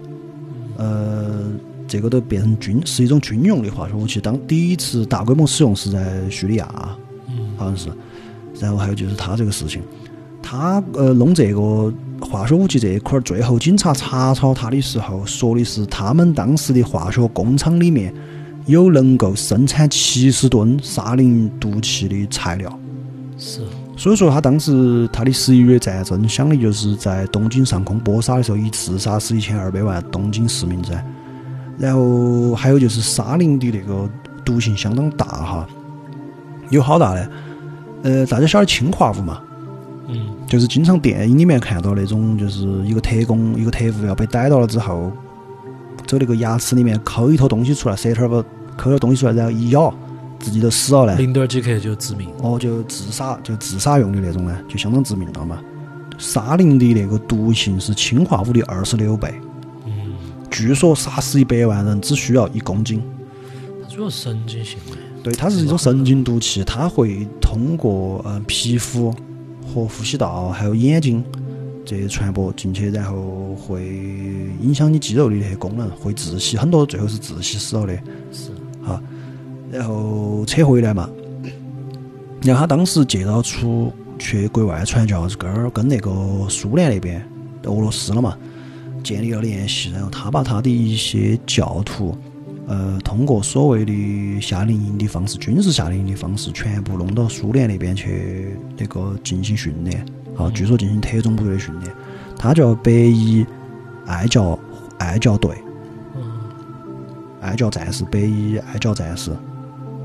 [0.76, 1.44] 呃，
[1.86, 4.20] 这个都变成军是一种军用的化学武器。
[4.20, 6.96] 当第一次大规模使用是在叙利亚，
[7.28, 7.88] 嗯，好像是。
[8.60, 9.82] 然后还有就是他这个事情，
[10.42, 18.12] 他呃弄这个化学武器这一块儿，最后警察查抄他的时候，说的是他们当时的化学工厂里面
[18.66, 22.78] 有能够生产七十吨沙林毒气的材料。
[23.38, 23.62] 是，
[23.96, 31.02] 所以说，他当时他的十一月战争，想的就是在东京上空搏杀的时候，一次杀死一千二百万东京市民噻。
[31.78, 34.06] 然后还有就是沙林的那个
[34.44, 35.66] 毒性相当大哈，
[36.68, 37.26] 有好大呢？
[38.02, 39.40] 呃，大家晓得氰化物嘛？
[40.08, 45.12] 嗯，就是经常电影里面看到那种，就是一个特工、一个特务要被逮到了之后，
[46.06, 48.44] 走那个牙齿里面抠一坨东西出来，舌头儿不
[48.76, 49.94] 抠点东西出来，然后一咬，
[50.38, 51.16] 自己都死了呢。
[51.16, 52.28] 零点几克就致命。
[52.42, 55.60] 哦，就自杀，就自杀用的那种呢，就相当致命了嘛。
[56.18, 59.32] 沙林的那个毒性是氰化物的二十六倍，
[59.86, 60.14] 嗯，
[60.50, 63.02] 据说杀死一百万人只需要一公斤。
[63.82, 64.96] 它主要神经性的。
[65.22, 69.12] 对，它是一种神经毒气，它会通过呃皮肤
[69.62, 71.22] 和呼吸道还有眼睛
[71.84, 73.84] 这些传播进去，然后会
[74.60, 77.94] 影响你肌肉的那些功能，会窒息，很多最后是窒息死了的。
[78.32, 78.50] 是，
[78.82, 79.02] 哈，
[79.70, 81.08] 然后扯回来嘛，
[82.42, 86.10] 然后他当时借到出去国外传教，跟儿跟那个
[86.48, 87.22] 苏联那边
[87.64, 88.38] 俄罗斯了嘛，
[89.04, 92.16] 建立了联系，然后他把他的一些教徒，
[92.70, 100.06] 呃，通过所谓的夏令营的方式，军事夏令营的方式，全部弄到苏联那边去那个进行训练，
[100.36, 101.92] 啊，据说进行特种部队的训练，
[102.38, 103.44] 他叫白衣
[104.06, 104.56] 爱教
[105.00, 105.52] 爱教队。
[106.14, 106.22] 嗯，
[107.40, 109.32] 爱教战士，白衣爱教战士，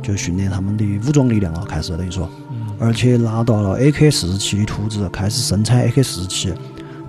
[0.02, 6.52] 就训练他们的武装力量了，开始等于说，嗯，而且拿到了 AK 四十七的图纸，开始生产 AK 四十七。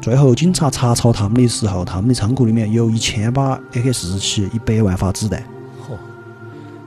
[0.07, 5.43] 最后警察查抄他们的时候，他们的仓库里面有一千把 AK 四十七，一百万发子弹。
[5.83, 5.97] 嚯，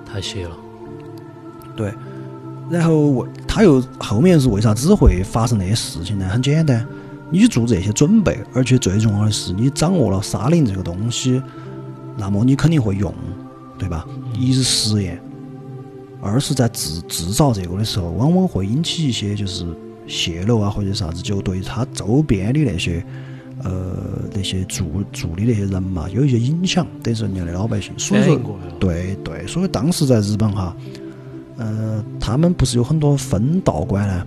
[0.09, 0.55] 太邪了。
[1.75, 1.93] 对，
[2.69, 6.29] 然后为他又后面是为啥子会发生那些事情呢？
[6.29, 6.87] 很简单，
[7.29, 11.43] 你做这些准备，而且最重要的是你掌握了沙林这个东西，
[12.15, 13.13] 那么你肯定会用，
[13.77, 14.07] 对吧？
[14.33, 15.21] 一是实验，
[16.21, 19.65] 二是在制制造这个的时候，往往会引起一些就是
[20.09, 23.01] 泄露啊或者啥子，就对他周边的那些。
[23.61, 23.93] 呃，
[24.33, 27.91] 那些住住的那些人嘛，有一些影响，等于是人家的老百姓。
[27.97, 28.39] 所以说。
[28.79, 30.73] 对对，所以当时在日本哈，
[31.57, 34.25] 呃，他们不是有很多分道馆呢？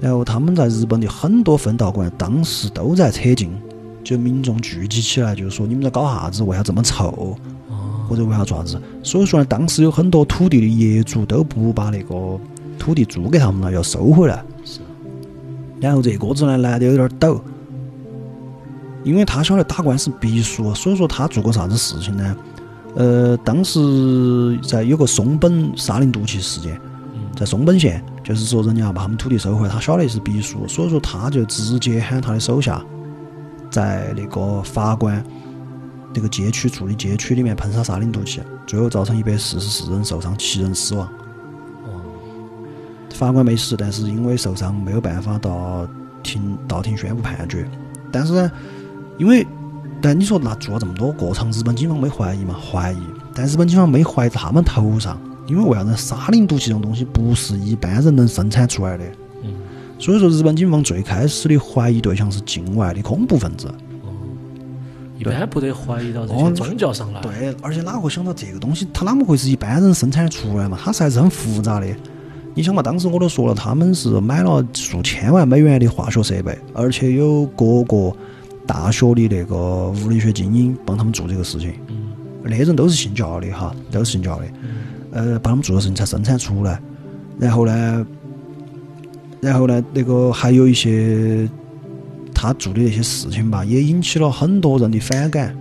[0.00, 3.48] 然后他们在日本的很多分道馆当时都在扯禁，
[4.02, 6.42] 就民众聚集起来，就是说你们在搞啥子？
[6.42, 7.38] 为啥这么臭？
[7.68, 8.76] 哦，或者为啥爪子？
[9.04, 12.40] 所以说呢，当时有很多土地的业主都不把那个
[12.76, 14.42] 土地租给他们了，要收回来。
[15.80, 17.40] 是，然后这个子呢，男的有点抖，
[19.04, 22.36] 因为他晓得打官司必输，所以说他做过啥子事情呢？
[22.96, 26.80] 呃，当时在有个松本沙林毒气事件，
[27.14, 32.84] 嗯，在松本县，就是说人家要把他们土地收回来，他晓得是必输，所以说他就直接喊他的手下，
[33.70, 35.22] 在那个法官
[36.14, 41.08] 那个街区住的街区里面喷洒沙林毒气，最后造成一百四十四人受伤，七人死亡。
[43.18, 45.86] 哦，法官没死，但是因为受伤没有办法到
[46.22, 47.68] 庭到庭宣布判决。
[48.12, 48.52] 但是呢，
[49.18, 49.44] 因为
[50.00, 52.54] 但你说那做了这么多过程，日本警方没怀疑嘛？
[52.54, 52.98] 怀疑，
[53.34, 55.96] 但日本警方没怀疑他们头上，因为为啥子？
[55.96, 59.04] 沙林毒气这种东西不是一般人能生产出来的。
[59.42, 59.52] 嗯，
[59.98, 63.68] 所以说日本警方最开始的怀疑对象是境外的恐怖分子。
[65.18, 67.20] 一般不得怀疑到这哦些宗教上来。
[67.20, 70.78] 对，而且哪会想到这个东西，它哪么会是一般人生产出来嘛？
[70.80, 71.88] 它是还是很复杂的。
[72.58, 78.12] 你想嘛，当时我都说了，他们是买了数千万美元的化学设备，而且有各个
[78.66, 81.74] 大学的那个物理学精英帮他们做这个事情。
[81.86, 82.08] 嗯
[82.42, 84.44] 那人都是信教的哈，都是信教的。
[85.12, 86.80] 呃，帮他们做的事情才生产出来。
[87.38, 88.06] 然后呢，
[89.40, 91.48] 然后呢，那个还有一些
[92.34, 95.56] 他做的那些事情吧，也引起了很多人的反感。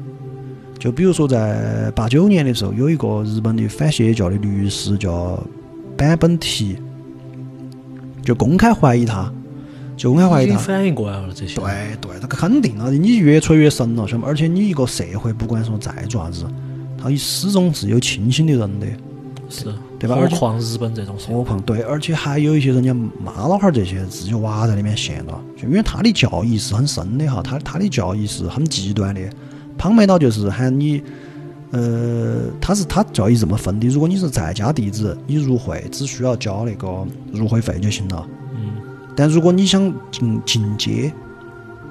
[0.79, 5.39] 就比如说，在八九年的时候，有一个日本的反邪教的律师叫
[5.97, 6.77] 坂本提，
[8.27, 9.31] 就公开怀疑他，
[9.95, 10.57] 就公开怀疑他。
[10.57, 11.55] 反应过来了这些。
[11.55, 14.25] 对对，那个肯定了，你越吹越神了，晓得吗？
[14.27, 16.45] 而且你一个社会，不管说再做啥子，
[17.01, 18.87] 他始终是有清醒的人的。
[19.49, 29.21] 是，对吧而且何况日本这种何况对，而且还有一些人家妈老汉儿这些自己娃在里面陷了，就因为他的教义是很深的哈，他他的教义是很极端的。
[29.77, 31.01] 旁边岛就是喊你，
[31.71, 36.88] 呃，他是他教义这么分的，如果你是在家弟子，你入会只需要交那个
[37.34, 38.25] 入会费就行了。
[38.56, 38.71] 嗯，
[39.15, 41.13] 但如果你想进进阶，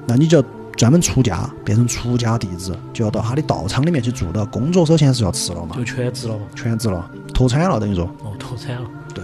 [0.07, 4.43] 那你就要专门出家，变成出家弟子，就要到他的道场里面去做到。
[4.47, 6.45] 工作首先是要辞了嘛，就全职了嘛。
[6.55, 8.05] 全职了，脱产了等于说。
[8.23, 8.89] 哦，脱产了。
[9.13, 9.23] 对，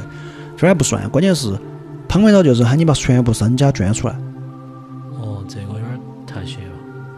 [0.55, 1.57] 虽然不算，关键是
[2.07, 4.15] 旁边头就是喊你把全部身家捐出来。
[5.19, 5.82] 哦，这个。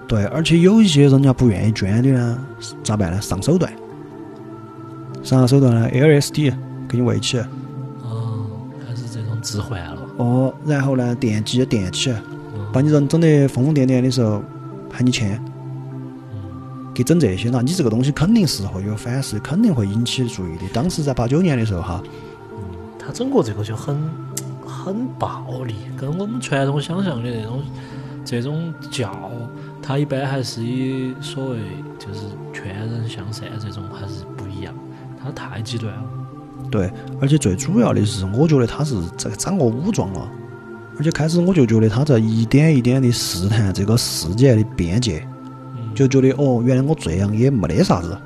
[0.08, 2.38] 对，而且有一些人家不愿意捐的呢，
[2.84, 3.20] 咋办呢？
[3.22, 3.72] 上手段，
[5.24, 6.54] 上啥手段呢？LSD
[6.88, 7.40] 给你喂起，
[8.04, 8.46] 哦，
[8.88, 9.98] 开始这种置换了。
[10.18, 12.14] 哦，然后呢，电击电起，
[12.72, 14.44] 把你人整得疯疯癫癫的时候，
[14.92, 15.44] 喊你签，
[16.94, 17.64] 给整这些了。
[17.64, 20.64] 你这个东西肯定是会有反噬，肯定会引起注意的。
[20.72, 22.04] 当时在八九年的时候哈，
[23.00, 23.98] 他整个这个就很
[24.66, 27.64] 很暴力，跟我们传统想象的那种
[28.24, 29.12] 这种教，
[29.88, 31.60] 它一般还是以所谓
[32.00, 32.22] 就是
[32.52, 34.74] 劝人向善这种还是不一样，
[35.22, 36.04] 他太极端了。
[36.72, 40.28] 对，而且最主要的是，我觉得他是这个掌握武装了，
[40.98, 45.26] 而且开始我就觉得他在一点一点的试探这个世界的边界，
[45.94, 48.18] 就觉得哦，原来我这样也没得啥子。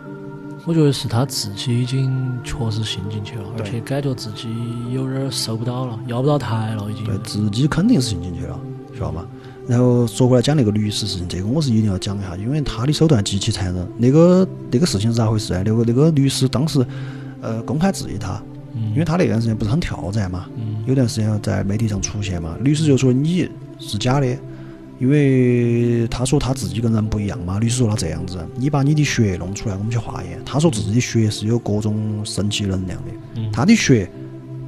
[0.66, 4.48] 我觉得是他自己已经确实信进去了，而且感觉自己
[4.92, 7.04] 有点儿受不到了，要不到台了，已经。
[7.04, 8.58] 对自己肯定是信进去了，
[8.98, 9.26] 晓得吗？
[9.70, 13.88] 然后说回来讲那个律师事情，这个我是一定要讲一下，因为他的手段极其残忍。
[14.00, 15.62] 那个那个事情是咋回事啊？
[15.64, 16.84] 那个那个律师当时
[17.40, 18.42] 呃公开质疑他，
[18.74, 20.48] 因为他那段时间不是很跳闸嘛，
[20.88, 24.36] 有段时间在媒体上出现嘛，律师就说你是假的，
[24.98, 27.60] 因为他说他自己跟人不一样嘛。
[27.60, 30.42] 律师说他这样子，你把你的血弄出来，我们去化验。
[30.44, 34.10] 他说自己的血是有各种神奇能量的，他的血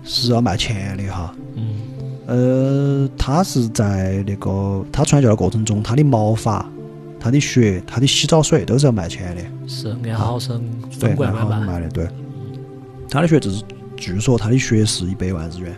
[0.04, 1.36] 是要卖钱的哈。
[1.56, 1.82] 嗯
[2.28, 6.66] 呃，他是在那个他传教的过程中，他的毛发、
[7.20, 10.62] 他的血、他的洗澡水都是要卖钱的，是按毫升
[11.00, 11.56] 对，分罐按来卖。
[11.56, 12.08] 毫升卖的，对。
[13.10, 13.64] 他的血就是，
[13.98, 15.76] 据说他的血是一百万日元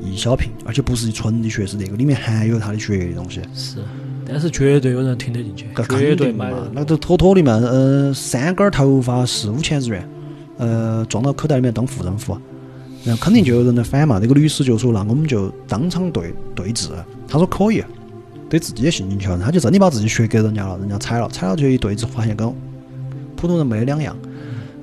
[0.00, 3.42] 一小瓶，而且不是纯的血，是那个里面含有他的血的东西。
[3.52, 3.78] 是，
[4.26, 6.70] 但是绝对有人听得进去，那绝对买的，。
[6.72, 7.52] 那都妥妥的嘛。
[7.52, 10.08] 呃，三根儿头发是五千日元，
[10.56, 12.38] 呃，装到口袋里面当护身符，
[13.04, 14.18] 然后肯定就有人来反嘛。
[14.20, 16.88] 那个律师就说，那我们就当场对对质。
[17.26, 17.82] 他说可以，
[18.48, 22.52] 对自己也信进去了，他就真的把自己血给人家了，人家采了，采了就一对质，发现跟
[23.36, 24.16] 普通人没两样。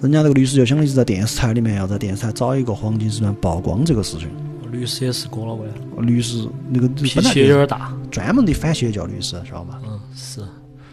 [0.02, 4.30] 人家那个律师就相当于是在电视台里面要在电视台找一个黄金时段曝光这个事情。
[4.72, 7.94] 律师也是过了关，律师那个脾气有点大。
[8.12, 9.80] 专门的反邪教律师，晓得吗？
[9.88, 10.42] 嗯，是。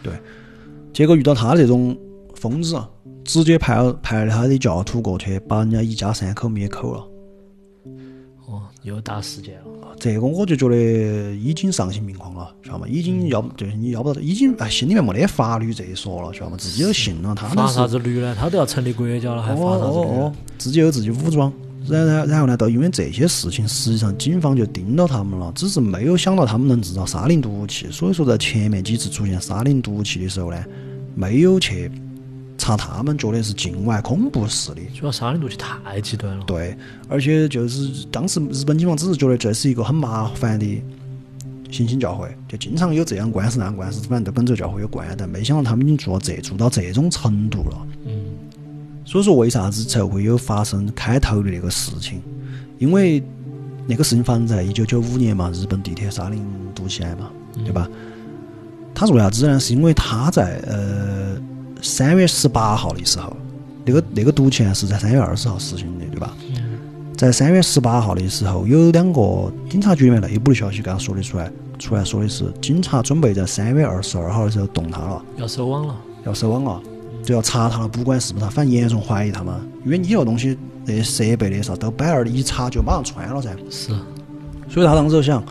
[0.01, 0.13] 对
[0.91, 1.95] 结果遇到他这种
[2.35, 2.81] 疯子，
[3.23, 7.05] 直接派了派了他的教徒过去，把人家一家三口灭口了。
[8.83, 9.95] 哦，又打事件了。
[9.99, 12.87] 这个我就觉得已经丧心病狂了，晓得吗？
[12.87, 16.57] 已经要就是你要不到，已经哎心里面没得法律这一说了，晓得吗？
[16.57, 18.35] 自己都信了，他们发是啥子律呢？
[18.37, 20.05] 他都要成立国家了，还哦发啥子律？
[20.05, 21.51] 哦哦，自己有自己武装。
[21.85, 30.63] 然然然后呢，都因为这些事情，实际上警方就盯到他们了，只是没有想到他们能制造沙林毒气，所以说在前面几次出现沙林毒气的时候呢，
[31.13, 31.91] 没有去
[32.57, 34.87] 查他们，觉得是境外恐怖势力。
[34.93, 36.43] 主要沙林毒气太极端了。
[36.45, 36.75] 对，
[37.09, 40.83] 而且就是当时日本警方只是觉得这是一个很麻烦的
[41.69, 47.87] 新兴教会，就经常有这样官司那样官司，反正都跟这个教会有关，但没想到他们已经做到这做到这种程度了。
[48.05, 48.13] 嗯，
[49.03, 52.21] 所以说，为啥子才会有发生开头的那个事情？
[52.77, 53.23] 因为
[53.87, 56.45] 那个事情发生在一九九五年嘛，日本地铁沙林
[56.75, 57.29] 毒气案嘛，
[57.65, 57.89] 对吧？
[58.93, 59.59] 他是为啥子呢？
[59.59, 61.35] 是因为他在呃
[61.83, 63.35] 三月十八号的时候，
[63.83, 66.33] 那个那个毒气案是在三月二十号实行的，对吧？
[67.17, 76.81] 在三月十八号的时候，有两个警察局里面内部的消息给他说的出来，出来说的是警察准备在三月二十二号的时候动他了，要收网了，要收网了，
[77.21, 83.51] 就要查他了，不管是不是他，反正严重怀疑他嘛，因为你那个东西那些设备的啥都摆那儿，一查就马上穿了噻。
[83.69, 83.89] 是，
[84.69, 85.43] 所以他当时就想，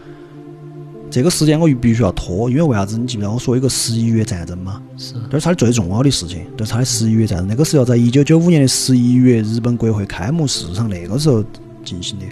[1.13, 2.97] 这个时间我必须要拖，因为为啥子？
[2.97, 4.83] 你记不记得我说有个十一月战争嘛？
[4.97, 11.45] 是，这是他的最重要的事情，就是他的十一月战争，那个是要在一九九五年的十一月日本国会开幕式上那个时候
[11.85, 12.25] 进行的，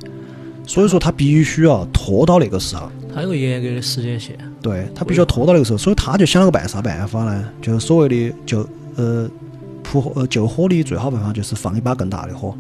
[0.67, 2.91] 所以说他必须要拖到那个时候。
[3.15, 4.39] 它有个严格的时间线。
[4.63, 7.45] 对他必须要拖到那个时候，所以他就想了个办啥办法呢？
[7.61, 8.67] 就是所谓的就
[8.97, 9.29] 呃
[9.83, 12.57] 扑火呃救火的最好办法就是放一把更大的火。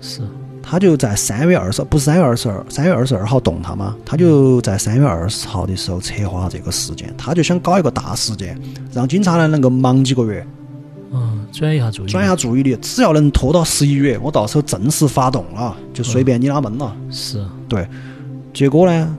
[0.00, 0.20] 是，
[0.66, 3.94] 他就在三月二十，不是三月二十二，三月二十二号动他吗？
[4.04, 8.58] 他就在三月二十号的时候策划这个事件，他就想搞一个大事件，
[8.90, 10.44] 让警察呢能够忙几个月，
[11.12, 12.08] 嗯，转移一下注意。
[12.08, 12.74] 转移下注意力。
[12.80, 16.96] 只要能拖到十一月，我到时候正式发动了，就随便你哪闷了。
[17.10, 17.86] 是，对，
[18.54, 19.16] 结果呢，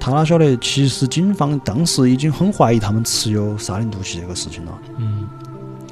[0.00, 4.72] 他哪晓得，其实警方当时已经很怀疑他们持有沙林毒气这个事情了。
[4.98, 5.28] 嗯，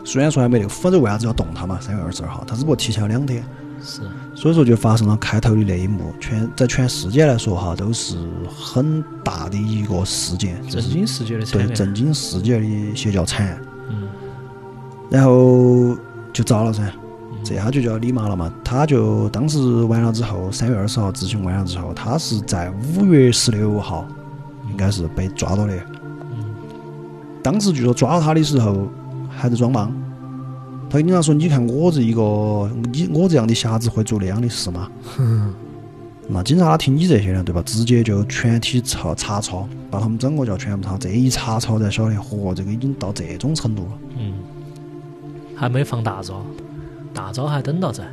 [0.05, 1.79] 虽然说还没那个，否则为啥子要动他嘛？
[1.81, 3.43] 三月二十二号，他只不过提前了两天。
[3.83, 4.03] 是，
[4.35, 8.17] 所以说就发生了开头的那一幕，全在全世界来说哈，都是
[8.49, 11.47] 很大的一个事件，震惊世界的。
[11.47, 13.63] 对震惊世界的邪教惨案。
[13.89, 14.09] 嗯，
[15.11, 15.97] 然后
[16.33, 16.83] 就遭了噻，
[17.43, 18.53] 这下就叫李麻了嘛。
[18.63, 24.07] 他就当时完了之后，三月二十号执行完了之后，他是在五月十六号
[24.71, 25.75] 应该是被抓到的。
[25.77, 26.55] 嗯
[27.43, 28.87] 当时据说抓到他的时候
[29.31, 29.91] 还在装莽，
[30.91, 34.91] 他跟警察说：“你看我这一个你我这样的瞎子会做那样的事吗？”
[36.33, 37.63] 那警察他听你这些呢，对吧？
[37.67, 40.97] 直接就全体查查抄，把他们整个叫全部查。
[40.99, 43.91] 这一查抄才晓得，嚯，这个已经到这种程度了。
[44.17, 44.35] 嗯，
[45.57, 46.45] 还没放大招，
[47.13, 48.05] 大招还等到在。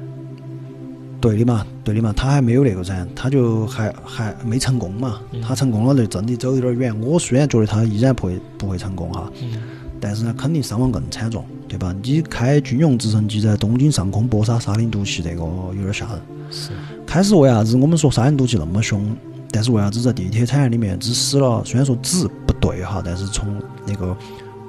[1.21, 5.19] 对的嘛，对的嘛，他还没有那个噻，他就还还没成功嘛。
[5.43, 7.01] 他成功了，就真的走有点远。
[7.01, 9.61] 我虽然觉得他依然不会不会成功哈，嗯，
[9.99, 11.93] 但是呢，肯定伤亡更惨重，对吧？
[12.01, 16.21] 你开军用直升机在东京上空搏杀沙林毒气，这个有点吓人。
[16.49, 16.71] 是，
[17.05, 19.15] 开始为啥子我们说沙林毒气那么凶？
[19.51, 21.63] 但是为啥子在地铁产业里面只死了？
[21.65, 24.15] 虽然说只不对哈，但是从那个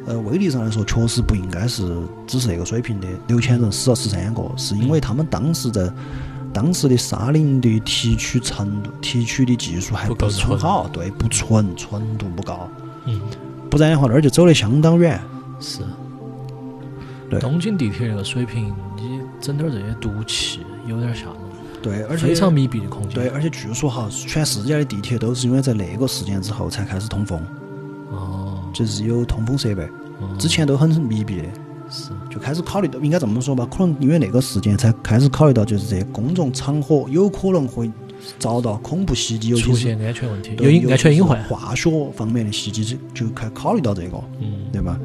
[0.06, 1.96] 呃威力上来说，确实不应该是
[2.26, 3.08] 只是那个水平的。
[3.26, 5.90] 六千人死了十三个，是因为他们当时在
[6.52, 12.68] 当时的沙林的提取程度、提取的技术还不是很好，对，不纯，纯度不高。
[13.04, 13.20] 嗯，
[13.68, 15.20] 不然的话，那儿就走得相当远。
[15.60, 15.80] 是。
[17.30, 17.40] 对。
[17.40, 21.34] 东京地铁那个水平，你整点儿这些毒气，有点吓人。
[21.80, 23.14] 对，而且非常密闭的空间。
[23.14, 27.40] 对，而且据说哈，全世界的地铁都是因为在那个事件之后才开始通风，
[28.10, 29.84] 哦，就是有通风设备，
[30.20, 30.28] 哦。
[30.40, 31.44] 之前都很密闭的，
[31.88, 37.88] 是，就开始考虑到应该这么说吧，可能因为那个事件才开始考虑到，就是这些公众场合有可能会
[38.40, 41.40] 遭到恐怖袭击，尤其是出现安全问题，有安全隐患。
[41.44, 44.98] 化学方面的袭击，就就开考虑到这个，嗯，对吧？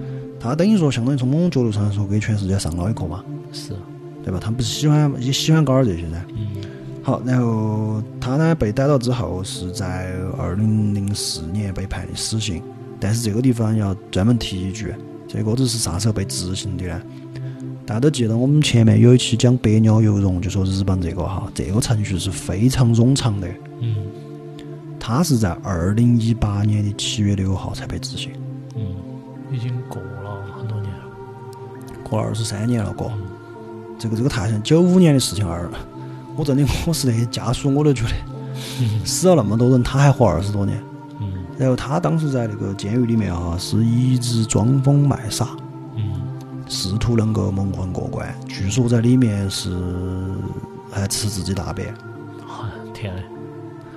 [0.43, 3.23] 他等于说，相当于从某种角度上来说，给全世界上了一课嘛，
[3.53, 3.69] 是，
[4.21, 4.37] 对吧？
[4.41, 6.21] 他们不是喜欢也喜欢搞点这些噻。
[6.35, 6.47] 嗯，
[7.01, 12.61] 好，然后他呢被逮到之后是在二零零四年被判的死刑，
[12.99, 14.93] 但是这个地方要专门提一句，
[15.29, 17.01] 这个子是啥时候被执行的呢？
[17.85, 23.47] 大家都记得我们前面有一期讲百鸟游龙，就说日本这个哈，这个程序是非常冗长的，
[23.79, 23.95] 嗯，
[24.99, 28.31] 他是在二零一八年的七月六号才被执行，
[28.75, 28.93] 嗯，
[29.49, 30.01] 已经过。
[32.14, 33.05] 过了二十三年了，哥，
[33.97, 35.68] 这个这个太像九五年的事情二，
[36.36, 38.11] 我真的 我是那些家属我都觉得
[39.03, 40.78] 死了那么多人，他还活二十多年。
[41.20, 45.49] 嗯然后他当时在那个监狱里面啊，是一直装疯卖傻，
[45.95, 46.22] 嗯，
[46.68, 48.32] 试图能够蒙混过关。
[48.47, 49.72] 据说在里面是
[50.91, 51.91] 还吃自己大便。
[52.45, 53.24] 好天嘞，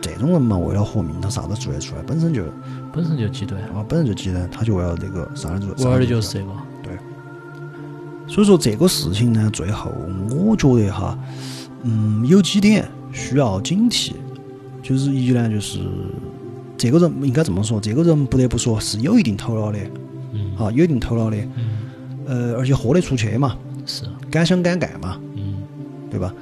[0.01, 2.45] 这种人嘛，为了活命，他啥都做得出来，本身就
[2.93, 5.91] 本身就极端，啊，本身就极端，他就为了那个啥子做。
[5.91, 6.51] 玩的就是这个。
[8.27, 9.93] 所以说这个事情呢，最后
[10.31, 11.19] 我觉得哈，
[11.83, 14.13] 嗯，有几点需要警惕，
[14.83, 15.81] 就是一呢，就是
[16.77, 19.79] 这个人应该这么说，这个人不得不说是有一定头脑的，
[20.33, 20.57] 嗯。
[20.57, 21.79] 啊，有一定头脑的，嗯，
[22.27, 25.55] 呃，而且豁得出去嘛，是，敢想敢干嘛，嗯。
[26.11, 26.35] 对吧？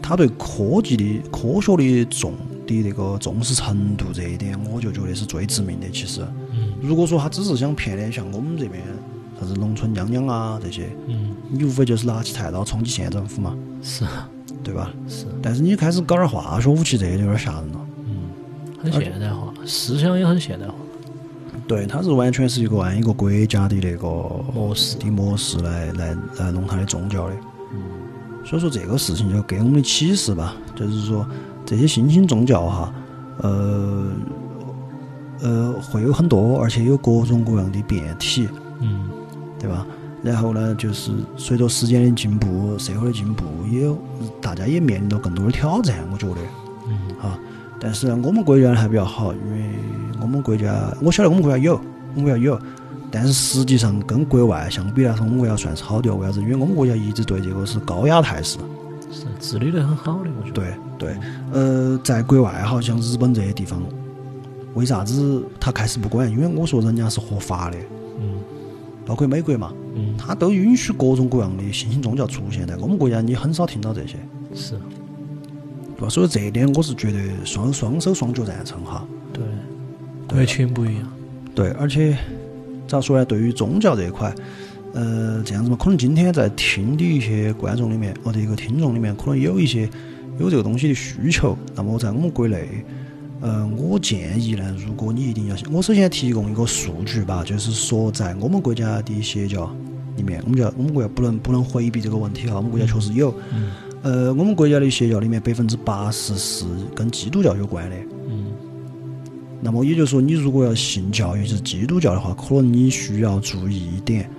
[0.00, 2.32] 他对科技的科学的重
[2.66, 5.86] 的那个重视程度这一点，我就觉得是最致命的。
[5.92, 6.22] 其实，
[6.52, 6.72] 嗯。
[6.80, 8.82] 如果说他只是想骗点像我们这边
[9.38, 11.34] 啥子农村娘娘啊这些，嗯。
[11.50, 14.04] 你无非就是拿起菜刀冲击县政府嘛，是。
[14.64, 14.90] 对吧？
[15.08, 17.80] 是，但是你开始搞点化学武器，这个就有点吓人了。
[18.06, 18.14] 嗯
[18.82, 20.74] 很现代化，思想也很现代化。
[21.66, 24.06] 对，它是完全是一个按一个国家的那个
[24.54, 24.96] 模式。
[24.98, 27.34] 的模式来来来弄它的宗教的。
[27.72, 27.80] 嗯。
[28.44, 31.26] 所以说这个事情就给我们的启示吧，就是说
[31.64, 32.94] 这些新兴宗教哈，
[33.38, 34.12] 呃
[35.40, 38.48] 呃会有很多，而且有各种各样的变体，
[38.80, 39.08] 嗯
[39.58, 39.86] 对吧？
[40.22, 43.96] 然后呢，就是随着时间的进步，社会的进步，也有
[44.40, 46.36] 大家也面临到更多的挑战，我觉得。
[46.88, 47.38] 嗯啊，
[47.78, 49.70] 但是呢，我们国家还比较好，因为
[50.20, 51.74] 我们国家我晓得我们国家有，
[52.14, 52.58] 我们国家有，
[53.10, 56.12] 但是实际上跟国外相比来说，我们国家算是好的。
[56.14, 56.40] 为啥子？
[56.40, 58.58] 因为我们国家一直对这个是高压态势。
[59.10, 60.52] 是治理得很好的，我觉得。
[60.52, 61.16] 对对，
[61.52, 63.82] 呃，在国外好，像日本这些地方，
[64.74, 66.30] 为啥子他开始不管？
[66.30, 67.97] 因为我说人家是合法的，嗯
[69.08, 72.66] 包括美国嘛，嗯，他都允许各种各样的新兴宗教出现。
[72.66, 74.18] 在我们国家，你很少听到这些，
[74.54, 74.72] 是，
[75.96, 76.10] 对吧？
[76.10, 79.08] 所以这一点我是觉得双双手双脚赞成哈。
[79.32, 79.42] 对，
[80.28, 81.10] 国情不一样。
[81.54, 82.18] 对，而且
[82.86, 83.24] 咋说呢？
[83.24, 84.30] 对于宗教这一块，
[84.92, 89.88] 呃，这样子嘛，可能今天在听的一些观众里面，或者一个听众里面，可能有一些
[90.38, 91.56] 有这个东西的需求。
[91.74, 92.84] 那么在我们国内，
[93.40, 99.70] 呃，我建议呢，如果你一定要，我首先提供一个数据吧，就是说在我们国家的邪教
[100.16, 103.32] 里面，我们叫我们国家不能不能回避这个问题哈，我们国家确实有。
[103.52, 103.70] 嗯
[104.00, 106.64] 呃，我们国家的邪教里面百分之八十是
[106.94, 107.96] 跟基督教有关的。
[108.28, 108.46] 嗯
[109.60, 114.30] 那么也就是说，你如果要信教，尤其是基督教的话，可能你需要注意一点。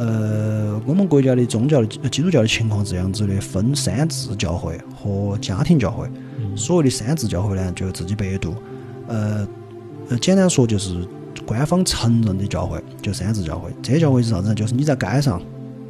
[0.00, 6.08] 嗯呃，我们国家的宗教的呃基督教的情况是这样子的，分三自教会和家庭教会。
[6.38, 8.54] 嗯所谓的三自教会呢，就自己百度。
[9.08, 9.46] 呃
[10.08, 11.06] 呃，简单说就是
[11.44, 13.70] 官方承认的教会，就三自教会。
[13.82, 14.54] 这些教会是啥子呢？
[14.54, 15.42] 就是你在街上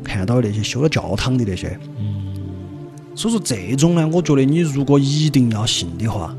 [0.02, 1.78] 看到那些修了教堂的那些。
[1.98, 2.24] 嗯
[3.14, 6.34] 所以说这种呢，我觉得你如果一定要信的话，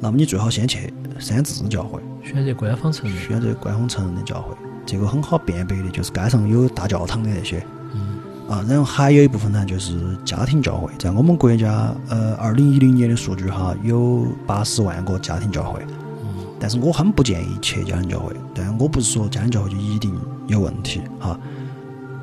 [0.00, 2.00] 那么你最好先去三自教会。
[2.22, 3.20] 选择官方承认。
[3.20, 4.54] 选择官方承认的教会，
[4.86, 7.64] 这个很好辨别的，就是街上有大教堂的那些。
[7.94, 8.18] 嗯
[8.48, 15.80] 啊，然后还有一部分呢，就是家庭教会，在我们国家，呃，二零一零年的数据哈，有八十万个家庭教会。
[16.24, 20.14] 嗯但是我很不建议去家庭教会，但我不是说家庭教会就一定
[20.46, 21.36] 有问题哈，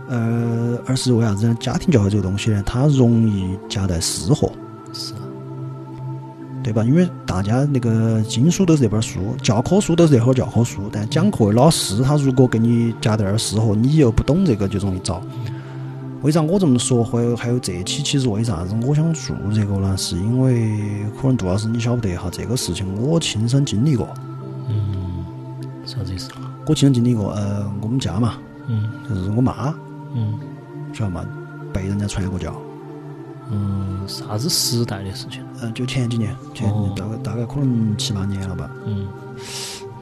[0.07, 1.57] 呃，而是为啥子呢？
[1.59, 4.49] 家庭教会这个东西呢，它容易夹带私货，
[4.93, 5.13] 是。
[6.69, 6.83] 对吧？
[6.83, 15.19] 因为大家那个经书都是这本书，教科书都是这本儿教科书，但讲课的老师他如果给你夹带点儿私货，你又不懂这个，就容易遭。
[16.21, 17.03] 为啥我这么说？
[17.03, 19.97] 还有还有这期，其实为啥子我想做这个呢？
[19.97, 20.77] 是因为
[21.19, 24.07] 可能杜老师你晓不得哈，这个事情我亲身经历过，
[24.67, 25.25] 嗯，
[25.85, 26.29] 啥子意思？
[26.67, 27.31] 我亲身经历过。
[27.31, 28.35] 呃，我们家嘛，
[28.67, 29.73] 嗯就是我妈，
[30.13, 30.37] 嗯
[30.93, 31.25] 晓得嘛，
[31.73, 32.53] 被人家传过教。
[33.51, 35.43] 嗯，啥子时代的事情？
[35.61, 38.69] 嗯，就前几年，前几年哦大概大概可能七八年了吧。
[38.85, 39.07] 嗯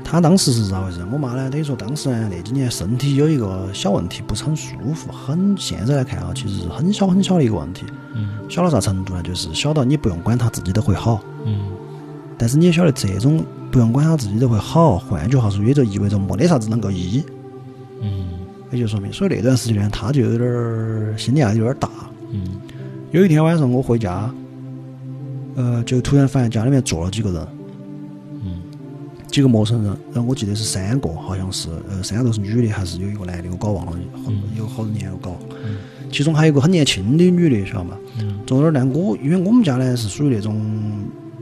[0.10, 1.06] 他当时是咋回事？
[1.12, 7.86] 我妈呢，等于说当时呢那几年身体有一个小问题，不是很舒服，很现在来看啊，其实是很小很小的一个问题，
[8.16, 9.22] 嗯小到啥程度呢？
[9.22, 11.72] 就是小到你不用管他自己都会好，嗯
[12.38, 17.22] 但是你也晓得这种不用管他自己都会好，换句话说，也就意味着没得啥子能够医，
[18.02, 18.30] 嗯
[18.72, 21.89] 也就说明，所以那段时间呢，他就有点儿心理压力有点儿大。
[22.32, 22.62] 嗯
[23.12, 24.30] 有一天晚上我回家，
[25.55, 27.47] 呃，就突然发现家里面坐了几个人，
[28.43, 28.62] 嗯。
[29.28, 33.91] 几个陌生人，然后我记得是三个，好像是，呃，三个都是女的，还是有一个男的，我搞忘了，
[34.26, 35.38] 好有好多年我搞。
[35.64, 35.78] 嗯。
[36.12, 37.97] 其中还有一个很年轻的女的，晓得嘛？
[38.20, 38.39] 嗯。
[38.45, 40.62] 坐那儿呢，我因为我们家呢是属于那种，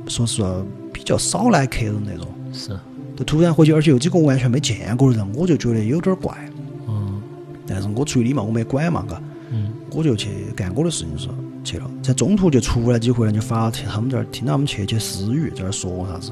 [0.07, 0.63] 说实话
[0.93, 2.78] 比较少来客人那种，是。
[3.16, 6.38] 就突然回去，而且有几个完全没见过的人，我就觉得有点儿怪。
[6.88, 7.20] 嗯。
[7.66, 9.20] 但是我出于礼貌，我没管嘛，嘎，
[9.51, 9.72] 嗯。
[9.91, 11.28] 我就去干我的事情是
[11.66, 16.32] 去了，在中途就出来几回呢，就发现他们在那儿听到他们窃窃私语，在那儿说啥子。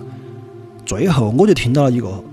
[0.85, 2.23] 最后我就听到了一个，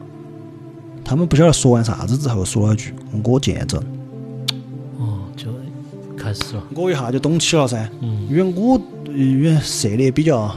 [1.03, 2.93] 他们不晓得说完啥子之后，说了一句
[3.25, 3.83] “我见证
[4.99, 5.47] 哦，就
[6.17, 6.63] 开始了”，。
[6.77, 10.55] 我一下就懂起了噻，嗯因为我呃因为涉猎比较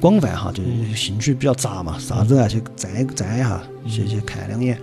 [0.00, 4.78] 广泛哈，就是兴趣比较杂嘛，啥子都要去沾沾一下，去去看两眼。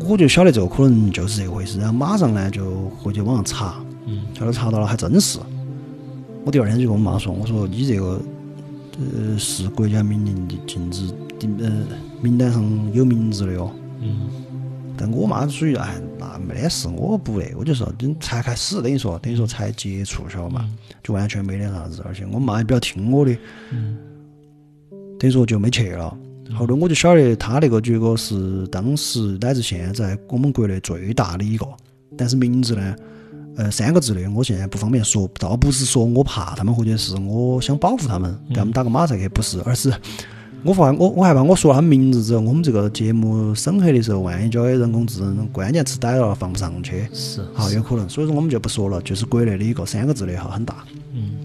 [0.00, 5.38] 我就晓得这个可能就是这个回事，然后马上呢就回去网上查，嗯后来查到了，还真是。
[6.46, 8.22] 我第二天就跟我妈说，我说你这个
[9.00, 11.08] 呃是国家明令的禁止
[11.40, 11.86] 的呃
[12.22, 12.62] 名单上
[12.94, 13.68] 有名字的哟。
[14.00, 14.28] 嗯
[14.98, 20.70] 但我妈属于哎那没得事，我不那，我就说等才开始，等于说等于说才接触，晓得嘛，
[21.02, 23.36] 就完全没得啥子，而且我妈也比较听我的，
[23.72, 23.98] 嗯。
[25.18, 26.16] 等于说就没去了。
[26.54, 31.66] 后头我就晓得他那个结果是当时乃至现在我们国内最大的一个，
[32.16, 32.96] 但是名字呢，
[33.56, 39.90] 呃，三个字的，我现在不方便说，倒不是说我怕他们或者是我想保护他们，给他们打个马赛克，不是，而是
[40.62, 48.06] 我发我我害怕我说他们名字之后，我们这个节目审核的时候，万一交给人工智能关键词逮到了放不上去，是，好有可能。
[48.08, 50.84] 所以说我们就不说了，就是国内的一个三个字的哈，很大。
[51.14, 51.38] 嗯，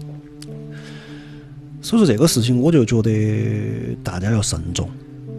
[1.80, 4.90] 所以说这个事情，我就觉得大家要慎重。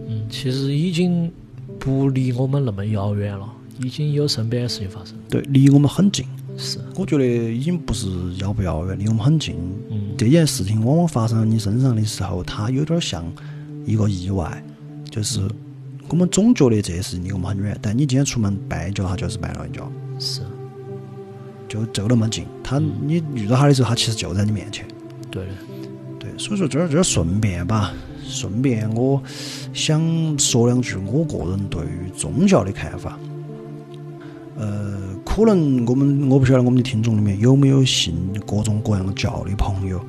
[0.07, 1.31] 嗯，其实已经
[1.77, 3.47] 不离我们那么遥远了，
[3.79, 5.13] 已经有身边的事情发生。
[5.29, 6.25] 对，离我们很近。
[6.57, 9.55] 是，我觉得已经不是遥不遥远，离我们很近。
[9.89, 13.25] 嗯，这件事情往往发生在你身上的时候，它有点像
[13.85, 14.63] 一个意外，
[15.09, 15.41] 就是
[16.07, 20.41] 我们总觉得这些事情离我们很远，但你今天出门绊一脚，它就是绊了一脚，是，
[21.67, 22.45] 就就那么近。
[22.63, 24.85] 他你遇到他的时候，他其实就在你面前。
[25.31, 25.51] 对的，
[26.19, 27.91] 对，所以说这儿这儿顺便吧，
[28.23, 29.21] 顺便我
[29.73, 33.17] 想说两句我个人对于宗教的看法。
[34.55, 34.92] 呃，
[35.35, 38.13] 可能我们我不晓得我们的听众里面有没有信
[38.45, 39.99] 各种各样的教的朋友，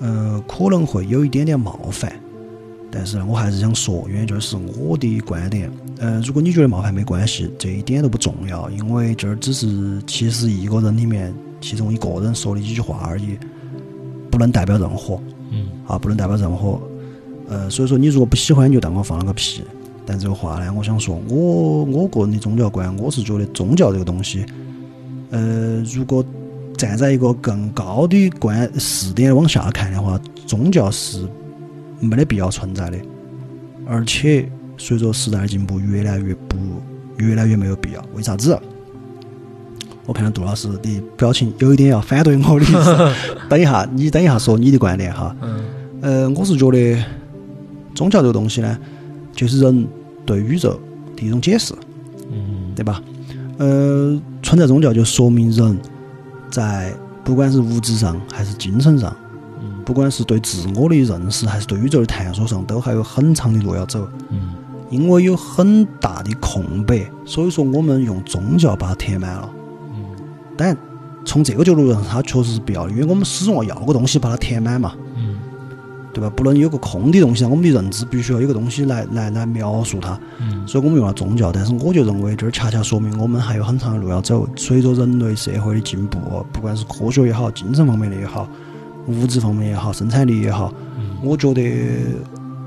[0.00, 2.12] 呃，可能会有一点点冒犯，
[2.90, 5.70] 但是呢，我还是想说，因为这是我的观点。
[6.00, 13.38] 呃，如果你觉得冒犯没关系，这一点都不重要，因为这儿只是七十亿个人里面其中一个人说的几句话而已，
[14.28, 15.20] 不能代表任何。
[15.52, 16.80] 嗯，啊，不能代表任何。
[17.48, 19.62] 呃，所以说你如果不喜欢，你就当我放了个屁。
[20.10, 24.46] 但这个话呢，我想说，我我个人的宗教观，我是觉得宗教这个东西，
[25.28, 26.24] 呃，如果
[26.78, 31.28] 站在一个更高的观视点往下看的话，宗教是
[32.00, 32.96] 没得必要存在的，
[33.86, 36.56] 而且随着时代的进步，越来越不，
[37.18, 38.02] 越来越没有必要。
[38.14, 38.58] 为啥子？
[40.06, 43.12] 我看到杜老师的表情有一点要反对我的意思。
[43.50, 45.36] 等一下，你等一下说你的观点哈。
[45.42, 45.60] 嗯，
[46.00, 47.04] 呃，我是觉得
[47.94, 48.78] 宗教这个东西呢，
[49.34, 49.86] 就是人
[50.28, 50.78] 对宇宙
[51.16, 51.74] 的一种解释，
[52.30, 53.02] 嗯，对吧？
[53.56, 55.78] 呃，存在宗教就说明人
[56.50, 56.92] 在
[57.24, 59.16] 不管是物质上还是精神上，
[59.62, 64.06] 嗯，不管是对自我的认识还是对宇宙的探索上，都还有很长的路要走。
[64.28, 64.54] 嗯，
[64.90, 69.50] 因为有很大的空白，所以说我们用宗教把它填满了。
[69.94, 70.04] 嗯，
[70.54, 70.76] 但
[71.24, 74.94] 从这个角度上，它确实是必要的，因为我们始终要要个东西把它填满嘛。
[76.08, 76.30] 嗯，对吧？
[76.30, 80.18] 不能有个空的东西，我们的认知必须要有个东西来来来描述它。
[80.40, 84.48] 嗯，所以我们用了宗教，但是我就认为这儿恰恰说明我们还有很长的路要走。
[84.56, 86.18] 随着人类社会的进步，
[86.52, 88.48] 不管是科学也好，精神方面的也好，
[89.06, 90.72] 物质方面也好，生产力也好，
[91.22, 91.62] 我觉得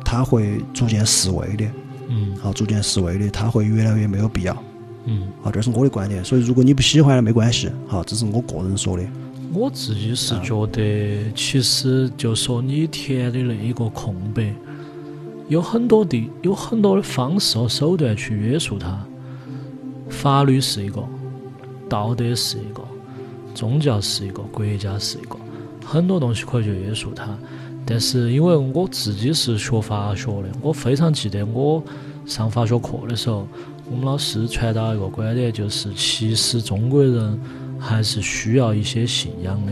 [0.03, 1.65] 它会逐渐式微的，
[2.09, 4.63] 嗯，好，逐渐式微的，它会越来越没有必要。
[5.05, 6.23] 嗯，好，这是我的观点。
[6.23, 9.03] 所以如果你不喜欢没关系，好，这是我个人说的。
[9.53, 14.53] 我自己是觉得，其实就说你填的那一个空白，
[15.49, 19.05] 有很多的有很多的方式和手段去约束它。
[20.09, 21.03] 法律是一个，
[21.89, 22.81] 道德是一个，
[23.53, 25.37] 宗教是一个，国家是一个，
[25.85, 27.37] 很多东西可以去约束它。
[27.85, 31.83] 但是因为我自己是学法学的，我非常记得我
[32.25, 33.47] 上法学课的时候，
[33.89, 37.39] 我们老师传达一个观点，就是其实中国人
[37.81, 39.71] 还是需要一些信仰的。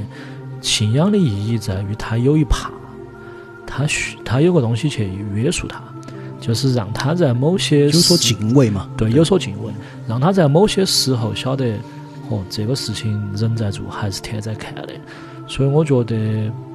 [0.61, 2.69] 信仰的意义在于他有一怕，
[3.65, 5.81] 他需他有个东西去约束他，
[6.41, 8.89] 就是让他在某些有所敬畏嘛。
[8.97, 9.71] 对有所敬畏，
[10.05, 11.75] 让他在某些时候晓得，
[12.29, 14.89] 哦，这个事情人在做还是天在看的。
[15.47, 16.15] 所以我觉得，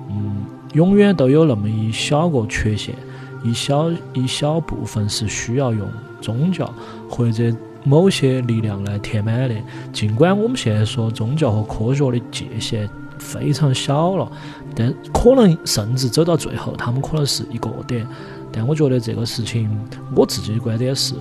[0.09, 2.95] 嗯，永远都有那么一小个缺陷，
[3.43, 5.87] 一小一小部分是需要用
[6.23, 6.73] 宗教
[7.07, 7.55] 或者
[7.85, 9.55] 某些力量来填满的。
[9.93, 14.31] 尽管我们现在说宗教和科学的界限非常小了，
[14.75, 18.05] 但可能甚至走到最后，他们可能是一个点。
[18.51, 19.71] 但我觉得这个事情，
[20.15, 21.15] 我自己的观点是，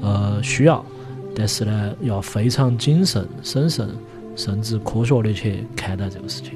[0.00, 0.84] 呃，需要，
[1.34, 3.88] 但是呢，要非常谨慎、审慎，
[4.34, 6.52] 甚至科学的去看待这个事情。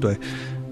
[0.00, 0.16] 对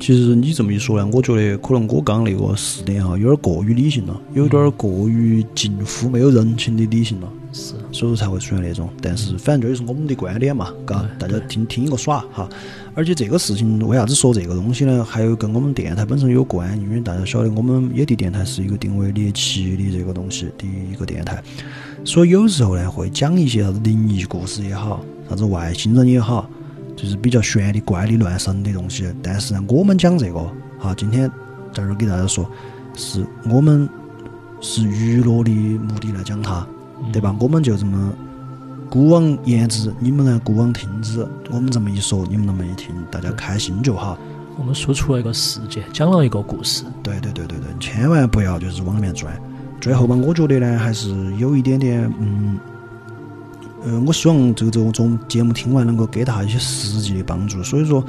[0.03, 8.90] 其实你这么一说呢，我觉得可能我刚那个试点哈，有点过于理性了，有点过于近乎没有人情的理性了，是，所以说才会出现那种。
[9.00, 12.48] 但是反正这就是我们的观点嘛，嘎，大家听听一个耍哈。
[12.94, 15.05] 而且这个事情为啥子说这个东西呢？
[15.05, 21.40] 还有跟我们电台本身有关，因为大家晓得我们野地电台是一个定位猎奇的这个东西的一个电台，
[22.05, 26.50] 所以有时候呢会讲一些啥子灵异故事也好，啥子外星人也好。
[26.95, 29.07] 就是比较玄的、怪力乱神的东西。
[29.22, 30.40] 但是呢，我们讲这个，
[30.78, 31.28] 哈，今天
[31.72, 32.49] 在这儿给大家说，
[32.95, 33.88] 是我们
[34.61, 36.66] 是娱乐的目的来讲它，
[37.12, 37.34] 对吧？
[37.40, 38.12] 我们就这么
[38.90, 41.26] 孤往言之，你们呢孤往听之。
[41.51, 44.18] 我们这么一说，你们那么一听，大家开心就好。
[44.59, 46.84] 我们说出了一个事件，讲了一个故事。
[47.03, 49.32] 对对对对对，千万不要就是往里面钻。
[49.80, 52.59] 最后吧，我觉得呢，还是有一点点，嗯。
[53.85, 58.05] 呃，我希望这个这种节目听完能够给大家一些实际的帮助，所以说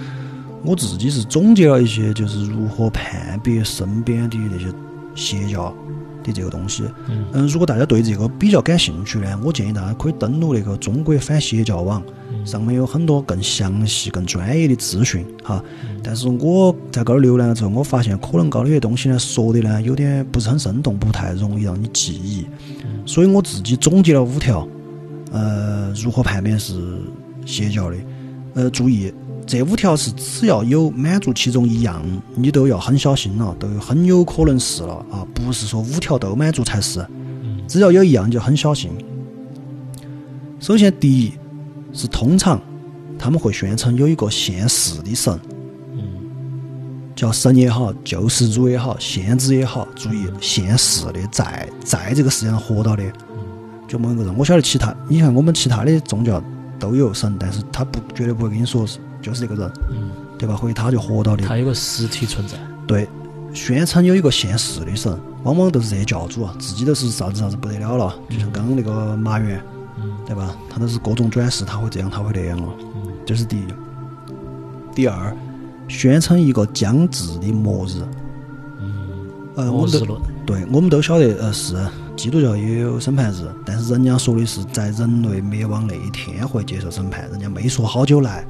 [0.64, 4.66] 我自己是总结了一些，就是如何判别身边的那些
[5.16, 5.76] 邪教
[6.24, 6.84] 的这个东西。
[7.34, 12.02] 嗯，如果大家对这个比较感兴趣呢，我建议大家可以登录那个中国反邪教网，
[12.46, 15.64] 上面有很多更详细、更专业的资讯哈。
[16.04, 22.46] 但是我在这儿浏览了之后，我发现可能高头有些东西呢，说的呢有点不是很生动，不太容易让你记忆。
[23.06, 24.66] 所以我自己总结了五条，
[25.34, 27.02] 呃，如何判别是
[27.46, 27.98] 邪教的？
[28.54, 29.14] 呃，注意。
[29.46, 32.02] 这五条是只要有满足其中一样，
[32.34, 35.28] 你都要很小心了，都很有可能是了啊！
[35.36, 37.06] 不是说五条都满足才是，
[37.68, 38.92] 只要有一样就很小心。
[40.62, 41.34] 首先，第一
[41.92, 42.58] 是通常
[43.20, 45.38] 他们会宣称有一个现世的神，
[45.92, 46.08] 嗯
[47.14, 53.04] 叫神也好，救世主也好，先知也好，注意现世的，在在这个世界上活到的，
[53.88, 54.38] 就某一个人。
[54.38, 56.42] 我晓得其他，你看我们其他的宗教
[56.80, 59.00] 都有神，但是他不绝对不会跟你说是。
[59.22, 60.54] 就是这个人，嗯，对吧？
[60.54, 62.58] 或者他就活到的，他有个实体存在。
[62.86, 63.08] 对，
[63.54, 68.14] 宣称有一个现世的神，往往都是这些教主啊，自己都是啥子啥子不得了了。
[68.30, 69.58] 就像刚刚那个马原，
[69.98, 70.54] 嗯，对吧？
[70.70, 72.68] 他都是各种转世，他会这样，他会那样了。
[72.82, 73.64] 嗯，这是第一。
[74.94, 75.34] 第二，
[75.88, 78.02] 宣称一个将至的末日。
[78.82, 78.94] 嗯，
[79.56, 81.78] 呃，我们都对，我们都晓得，呃，是
[82.24, 88.46] 基督教也有审判日，但是人家说的是在人类灭亡那一天会接受审判，人家没说好久来。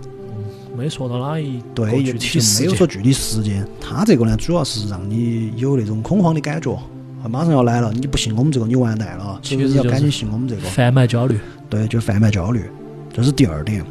[0.78, 2.14] 没说到哪一对，就
[2.60, 3.68] 没有说具体时间。
[3.82, 6.80] 他这个呢，主要是让你有那种恐慌的感觉，
[7.28, 9.40] 马上要来了，你不信我们这个，你完蛋了。
[9.42, 10.62] 其实你要赶紧信我们这个。
[10.62, 11.40] 贩卖焦虑。
[11.68, 12.70] 对，就是贩卖焦虑，
[13.12, 13.84] 这是第二点。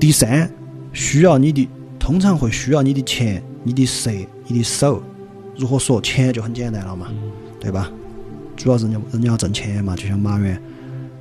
[0.00, 0.50] 第三，
[0.94, 4.10] 需要你的，通常会需要你的钱、你的舌、
[4.46, 5.02] 你的手。
[5.58, 6.00] 如何说？
[6.00, 7.08] 钱就很简单了嘛，
[7.60, 7.92] 对吧？
[8.56, 10.52] 主要是人家人家要挣钱嘛，就像马原，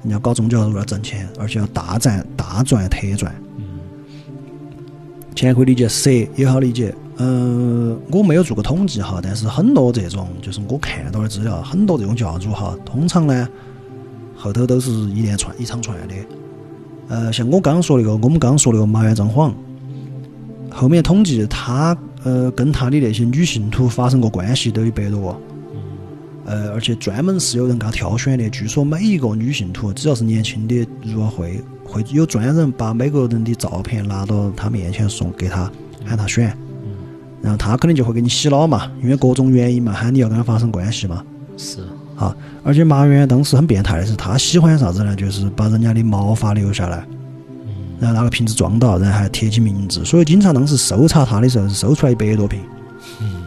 [0.04, 3.34] 人家搞宗教是为了挣钱，而且要大赚大赚特赚。
[5.36, 6.94] 钱可以理解，色也好理解。
[7.18, 13.48] 嗯，我没有做过统计哈，但是很多这种就是我看到的资料，很多这种教主哈，通常呢
[14.36, 16.14] 后头都是一连串一长串的。
[17.10, 19.54] 呃，像我刚刚说那个，我们刚刚说那个麻原彰晃，
[20.72, 25.40] 后面统计他呃跟他的那些女信徒发生过关系都有百多个。
[26.46, 28.50] 呃，而且专门是有人给他挑选的。
[28.50, 35.72] 据说每一个女信徒，只要是年轻的入了会，会有专人把每个人的照片拿到他面前送给他，
[36.06, 36.56] 喊他选。
[37.42, 41.24] 然后他肯定就会给你洗脑嘛，因为各种原因嘛，喊你要跟他发生关系嘛。
[41.58, 41.80] 是。
[42.16, 42.34] 啊，
[42.64, 45.16] 而且马原当时很变态的是，他喜欢啥子呢？
[45.16, 47.06] 就是把人家的毛发留下来，
[48.00, 50.06] 然后拿个瓶子装到，然后还贴起名字。
[50.06, 52.62] 所以警察当时搜查他的时候，是搜出来一百多瓶。
[53.20, 53.44] 嗯。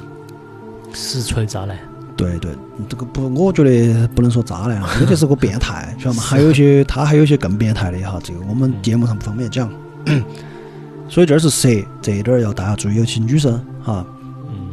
[0.92, 1.78] 实锤渣男。
[2.16, 2.50] 对对，
[2.88, 6.22] 这个不，我觉得不能说渣男啊， 这就是个变态，晓得吗？
[6.22, 9.70] 还有些，他还有些更变态的哈，这个我们节目上不方便讲。
[11.08, 11.68] 所以这儿是蛇，
[12.00, 14.04] 这一点儿要大家注意，尤其女生哈，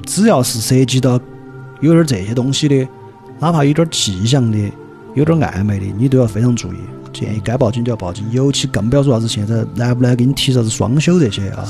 [0.06, 1.20] 只要是涉及到
[1.82, 2.88] 有点这些东西的，
[3.39, 4.58] 哪怕有点迹象的、
[5.14, 6.78] 有点暧昧的，你都要非常注意。
[7.12, 11.68] 建议该报警就要报警，尤其更不要说啥子现在来不来给你提啥子双休这些啊，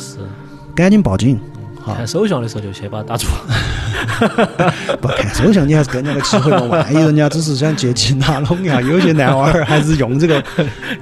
[0.76, 1.40] 赶紧报警。
[1.86, 3.28] 看手相的时候就先把他打住。
[5.02, 6.78] 不看手相，你还是跟人家个契合嘛。
[6.78, 10.44] 万一人家只是想借机拿拢一下，有些男娃儿还是用这个。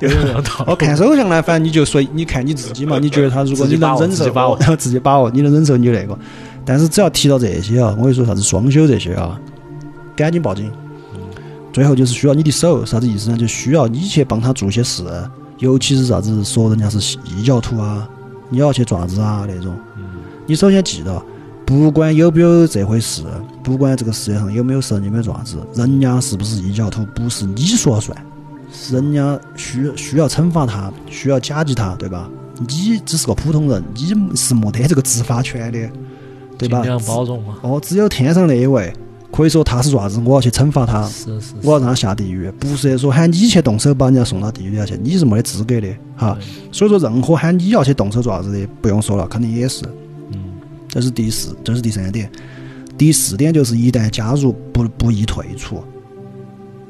[0.66, 2.98] 哦，看手相呢，反正你就随你看你自己嘛。
[3.00, 4.26] 你觉得他如果你能忍受，
[4.60, 6.18] 然后自己把握，你能忍受你就那个。
[6.66, 9.40] 但是只要提到这些啊，我跟你说啥子双休这些啊，
[10.16, 10.72] 赶紧报警。
[11.74, 13.38] 最后就是需要你的手，啥子意思呢？
[13.38, 15.04] 就需要你去帮他做些事，
[15.60, 18.08] 尤其是啥子说人家是异教徒啊，
[18.50, 19.74] 你要去爪子啊那种。
[20.52, 21.24] 你首先记得。
[21.66, 23.24] 不管有没有这回事，
[23.64, 28.26] 不管这个世界上有没有神，有没有爪子，人家是不是异教徒，不是你说了算，
[28.74, 32.30] 是人家需需要惩罚他，需要甲级他，对吧？
[32.68, 35.90] 你只是个普通人，你是没得这个执法权的，
[36.58, 36.82] 对吧？
[36.82, 37.56] 尽量包容嘛。
[37.62, 38.94] 哦，只有天上那一位
[39.32, 45.88] 可以说他是爪子，我要去惩罚他，是是，我要让他下地狱，不是说喊你去动手把人家送到地狱里去，你是没得资格的
[46.18, 46.38] 哈。
[46.70, 49.86] 所以说，任何喊你要去动手爪子的，不用说了，肯定也是。
[50.92, 52.30] 这是第四，这是第三点。
[52.98, 55.78] 第四点就是一旦加入，不不宜退出。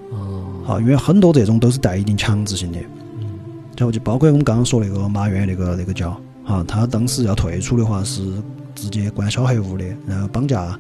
[0.10, 0.64] 哦。
[0.66, 2.80] 好，因为很多这种都是带一定强制性的。
[3.20, 3.30] 嗯。
[3.78, 8.42] 然后就包括我们刚刚说那个马原那个那个叫，哈，他当时要退出的话是
[8.74, 10.78] 直接关小黑屋的，然后绑架、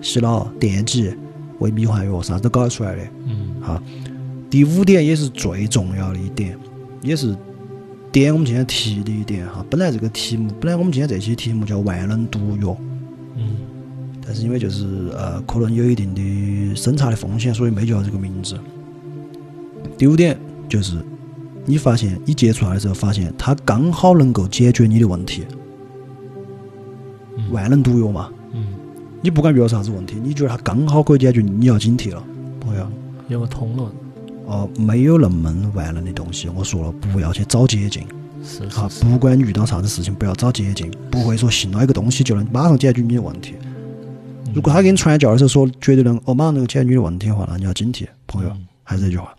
[0.00, 1.12] 洗脑、电击、
[1.58, 3.02] 喂迷幻药，啥子都搞得出来的。
[3.26, 3.56] 嗯。
[3.60, 3.82] 好，
[4.48, 6.56] 第五点也是最重要的一点，
[7.02, 7.36] 也是。
[8.12, 12.76] 点我们今天提的一点哈，本来这个题目，本来我们今天这期题目叫万能毒药，
[13.36, 13.56] 嗯，
[14.26, 18.58] 但是因为就是呃，可能有一定的审查的风险，所以没叫这个名字。
[19.96, 20.36] 第五点
[20.68, 20.96] 就是，
[21.64, 25.44] 你发现你接触它的时候，发现它刚好能够解决你的问题，
[27.52, 28.66] 万能毒药嘛，嗯，
[29.22, 32.22] 你不管遇到啥子问题，你觉得它刚好可以解决，你要警惕了，
[32.60, 32.86] 朋友。
[33.28, 33.88] 有个通论，
[34.50, 36.48] 哦，没有那么万能的东西。
[36.48, 38.04] 我说了，不要去找捷径。
[38.42, 43.54] 是哈，不管遇到啥子事情，不要找捷径，不会说信了一个东西就能马上解决你的问题。
[44.52, 48.50] 如果他给你传教的时候说绝对能哦马上能够解决你的问题的话，那你要警惕，朋友，
[48.82, 49.32] 还是这句话。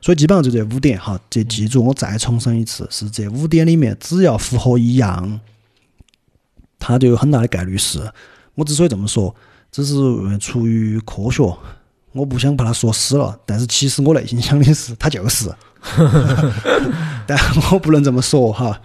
[0.00, 5.40] 所以基本上就这五点哈，这记住，我再重申一次，是这五点里面只要符合一样，
[6.78, 8.00] 它就有很大的概率是。
[8.54, 9.34] 我之所以这么说，
[9.70, 11.54] 只是呃出于科学，
[12.14, 15.52] 我不想把它说死了，但是其实我内心想的是，它就是。
[17.26, 17.38] 但
[17.70, 18.80] 我不能这么说哈。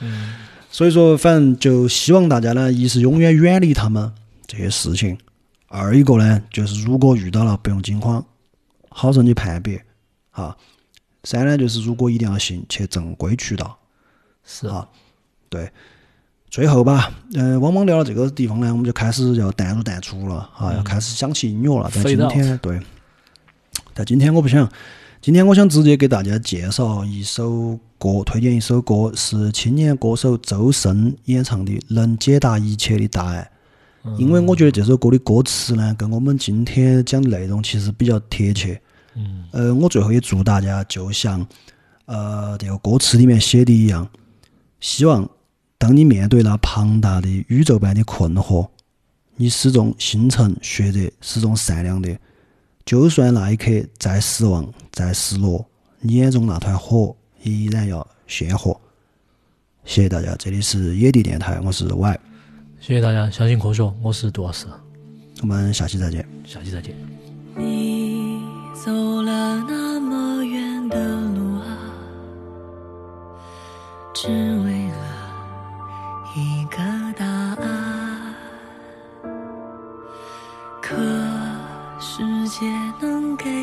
[0.71, 4.11] 所以说，反正就希望大家呢，一是永远远离他们
[4.45, 5.17] 这些事情，
[5.67, 8.23] 二一个呢，就是如果遇到了，不用惊慌，
[8.89, 9.81] 好生去判别，
[10.31, 10.57] 哈。
[11.23, 13.77] 三呢，就是如果一定要信，去正规渠道，
[14.43, 14.87] 是啊，
[15.49, 15.69] 对。
[16.49, 21.91] 最后吧，呃，往往聊到这个地方呢，我们就开始要淡入淡出了，哈，要开始想起音乐了。
[21.93, 22.79] 但今天对，
[23.99, 24.71] 但今天我不想，
[25.21, 33.45] 今天我想直接给大家介绍一首歌，推荐一首歌，是青年歌手周深演唱的《能解答一切的答案》。
[34.17, 38.81] 因为我觉得这首歌的歌词呢，跟我们今天讲的内容其实比较贴切。
[39.15, 41.45] 嗯，呃，我最后也祝大家，就像
[42.05, 44.07] 呃这个歌词里面写的一样，
[44.79, 45.29] 希望
[45.77, 48.69] 当你面对那庞大的宇宙般的困惑，
[49.35, 52.17] 你始终心诚血热，始终善良的，
[52.85, 55.65] 就算那一刻再失望、再失落，
[55.99, 58.79] 你眼中那团火依然要鲜活。
[59.85, 62.19] 谢谢大家，这里是野地电台，我是 Y，
[62.79, 64.65] 谢谢大家，相信科学，我是杜老师，
[65.41, 66.27] 我们下期再见。
[66.45, 66.95] 下期再见。
[67.55, 68.41] 你
[68.73, 70.97] 走了那么远的
[71.31, 71.93] 路啊，
[74.13, 74.97] 只为了
[76.35, 76.77] 一个
[77.17, 78.35] 答案。
[80.81, 81.28] 可世
[82.49, 82.65] 界
[82.99, 83.58] 能给